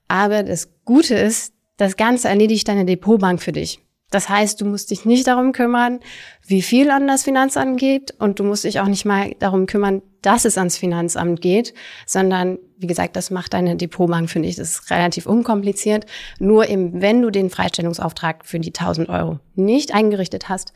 Aber 0.07 0.45
das 0.45 0.69
Gute 0.85 1.15
ist, 1.17 1.53
das 1.79 1.97
Ganze 1.97 2.29
erledigt 2.29 2.69
deine 2.69 2.85
Depotbank 2.85 3.43
für 3.43 3.51
dich. 3.51 3.81
Das 4.11 4.29
heißt, 4.29 4.61
du 4.61 4.65
musst 4.65 4.91
dich 4.91 5.05
nicht 5.05 5.27
darum 5.27 5.53
kümmern, 5.53 6.01
wie 6.47 6.63
viel 6.63 6.91
an 6.91 7.07
das 7.07 7.23
Finanzamt 7.23 7.79
geht 7.79 8.13
und 8.19 8.39
du 8.39 8.45
musst 8.45 8.65
dich 8.65 8.81
auch 8.81 8.87
nicht 8.87 9.05
mal 9.05 9.35
darum 9.39 9.67
kümmern, 9.67 10.03
dass 10.23 10.45
es 10.45 10.59
ans 10.59 10.77
Finanzamt 10.77 11.41
geht, 11.41 11.73
sondern 12.07 12.59
wie 12.77 12.87
gesagt, 12.87 13.15
das 13.15 13.31
macht 13.31 13.53
deine 13.53 13.77
Depotbank 13.77 14.29
für 14.31 14.41
dich. 14.41 14.57
Das 14.57 14.71
ist 14.71 14.91
relativ 14.91 15.27
unkompliziert. 15.27 16.07
Nur 16.39 16.69
eben, 16.69 17.01
wenn 17.01 17.23
du 17.23 17.31
den 17.31 17.51
Freistellungsauftrag 17.51 18.45
für 18.45 18.59
die 18.59 18.75
1000 18.75 19.09
Euro 19.09 19.39
nicht 19.55 19.95
eingerichtet 19.95 20.49
hast, 20.49 20.73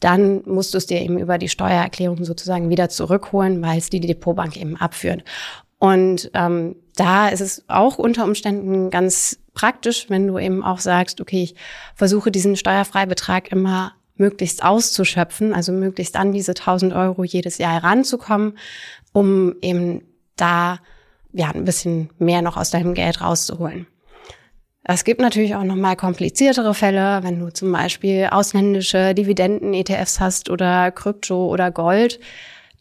dann 0.00 0.42
musst 0.44 0.74
du 0.74 0.78
es 0.78 0.86
dir 0.86 1.00
eben 1.00 1.18
über 1.18 1.38
die 1.38 1.48
Steuererklärung 1.48 2.24
sozusagen 2.24 2.68
wieder 2.68 2.88
zurückholen, 2.88 3.62
weil 3.62 3.78
es 3.78 3.88
die 3.88 4.00
Depotbank 4.00 4.56
eben 4.56 4.76
abführt. 4.76 5.24
Und 5.78 6.30
ähm, 6.34 6.76
da 6.96 7.28
ist 7.28 7.40
es 7.40 7.64
auch 7.68 7.98
unter 7.98 8.24
Umständen 8.24 8.90
ganz 8.90 9.38
praktisch, 9.54 10.08
wenn 10.08 10.26
du 10.26 10.38
eben 10.38 10.62
auch 10.62 10.78
sagst, 10.78 11.20
okay, 11.20 11.42
ich 11.42 11.54
versuche 11.94 12.30
diesen 12.30 12.56
Steuerfreibetrag 12.56 13.50
immer 13.50 13.92
möglichst 14.16 14.64
auszuschöpfen, 14.64 15.52
also 15.52 15.72
möglichst 15.72 16.16
an 16.16 16.32
diese 16.32 16.52
1000 16.52 16.92
Euro 16.92 17.24
jedes 17.24 17.58
Jahr 17.58 17.72
heranzukommen, 17.72 18.58
um 19.12 19.54
eben 19.60 20.02
da 20.36 20.78
ja 21.32 21.50
ein 21.50 21.64
bisschen 21.64 22.10
mehr 22.18 22.42
noch 22.42 22.56
aus 22.56 22.70
deinem 22.70 22.94
Geld 22.94 23.20
rauszuholen. 23.20 23.86
Es 24.86 25.04
gibt 25.04 25.20
natürlich 25.20 25.54
auch 25.54 25.64
noch 25.64 25.76
mal 25.76 25.96
kompliziertere 25.96 26.74
Fälle, 26.74 27.20
wenn 27.22 27.40
du 27.40 27.48
zum 27.48 27.72
Beispiel 27.72 28.28
ausländische 28.30 29.14
Dividenden-ETFs 29.14 30.20
hast 30.20 30.50
oder 30.50 30.90
Krypto 30.90 31.46
oder 31.46 31.70
Gold. 31.70 32.20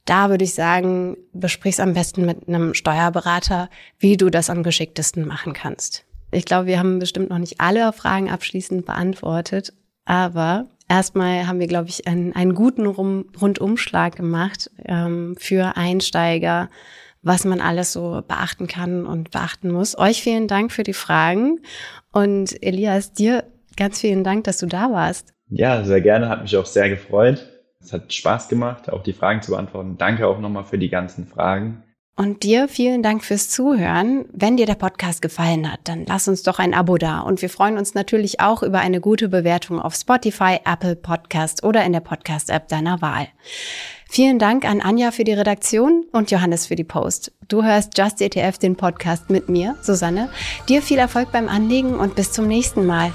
Da 0.05 0.29
würde 0.29 0.43
ich 0.43 0.53
sagen, 0.53 1.17
besprich's 1.31 1.79
am 1.79 1.93
besten 1.93 2.25
mit 2.25 2.47
einem 2.47 2.73
Steuerberater, 2.73 3.69
wie 3.99 4.17
du 4.17 4.29
das 4.29 4.49
am 4.49 4.63
geschicktesten 4.63 5.25
machen 5.25 5.53
kannst. 5.53 6.05
Ich 6.31 6.45
glaube, 6.45 6.67
wir 6.67 6.79
haben 6.79 6.99
bestimmt 6.99 7.29
noch 7.29 7.37
nicht 7.37 7.61
alle 7.61 7.93
Fragen 7.93 8.29
abschließend 8.29 8.85
beantwortet, 8.85 9.73
aber 10.05 10.65
erstmal 10.89 11.47
haben 11.47 11.59
wir, 11.59 11.67
glaube 11.67 11.89
ich, 11.89 12.07
einen, 12.07 12.33
einen 12.33 12.55
guten 12.55 12.85
Rundumschlag 12.85 14.15
gemacht 14.15 14.69
ähm, 14.85 15.35
für 15.39 15.77
Einsteiger 15.77 16.69
was 17.23 17.45
man 17.45 17.61
alles 17.61 17.93
so 17.93 18.21
beachten 18.27 18.67
kann 18.67 19.05
und 19.05 19.31
beachten 19.31 19.71
muss. 19.71 19.97
Euch 19.97 20.21
vielen 20.21 20.47
Dank 20.47 20.71
für 20.71 20.83
die 20.83 20.93
Fragen 20.93 21.61
und 22.11 22.61
Elias, 22.61 23.13
dir 23.13 23.45
ganz 23.77 24.01
vielen 24.01 24.23
Dank, 24.23 24.43
dass 24.43 24.57
du 24.57 24.67
da 24.67 24.91
warst. 24.91 25.33
Ja, 25.49 25.83
sehr 25.83 26.01
gerne, 26.01 26.29
hat 26.29 26.43
mich 26.43 26.55
auch 26.57 26.65
sehr 26.65 26.89
gefreut. 26.89 27.47
Es 27.83 27.91
hat 27.91 28.13
Spaß 28.13 28.47
gemacht, 28.47 28.89
auch 28.91 29.03
die 29.03 29.13
Fragen 29.13 29.41
zu 29.41 29.51
beantworten. 29.51 29.97
Danke 29.97 30.27
auch 30.27 30.39
nochmal 30.39 30.63
für 30.63 30.77
die 30.77 30.89
ganzen 30.89 31.27
Fragen. 31.27 31.83
Und 32.15 32.43
dir 32.43 32.67
vielen 32.67 33.01
Dank 33.01 33.23
fürs 33.23 33.49
Zuhören. 33.49 34.25
Wenn 34.31 34.55
dir 34.55 34.67
der 34.67 34.75
Podcast 34.75 35.23
gefallen 35.23 35.71
hat, 35.71 35.79
dann 35.85 36.05
lass 36.05 36.27
uns 36.27 36.43
doch 36.43 36.59
ein 36.59 36.75
Abo 36.75 36.97
da. 36.97 37.21
Und 37.21 37.41
wir 37.41 37.49
freuen 37.49 37.77
uns 37.77 37.95
natürlich 37.95 38.39
auch 38.39 38.61
über 38.61 38.79
eine 38.79 39.01
gute 39.01 39.29
Bewertung 39.29 39.81
auf 39.81 39.95
Spotify, 39.95 40.59
Apple 40.63 40.95
Podcast 40.95 41.63
oder 41.63 41.83
in 41.83 41.91
der 41.91 42.01
Podcast-App 42.01 42.67
deiner 42.67 43.01
Wahl. 43.01 43.27
Vielen 44.07 44.37
Dank 44.37 44.63
an 44.63 44.79
Anja 44.79 45.09
für 45.09 45.23
die 45.23 45.33
Redaktion 45.33 46.05
und 46.11 46.29
Johannes 46.29 46.67
für 46.67 46.75
die 46.75 46.83
Post. 46.83 47.31
Du 47.47 47.63
hörst 47.63 47.97
Just 47.97 48.21
ETF, 48.21 48.59
den 48.59 48.75
Podcast 48.75 49.31
mit 49.31 49.49
mir, 49.49 49.75
Susanne. 49.81 50.29
Dir 50.69 50.83
viel 50.83 50.99
Erfolg 50.99 51.31
beim 51.31 51.49
Anlegen 51.49 51.95
und 51.95 52.13
bis 52.13 52.31
zum 52.31 52.47
nächsten 52.47 52.85
Mal. 52.85 53.11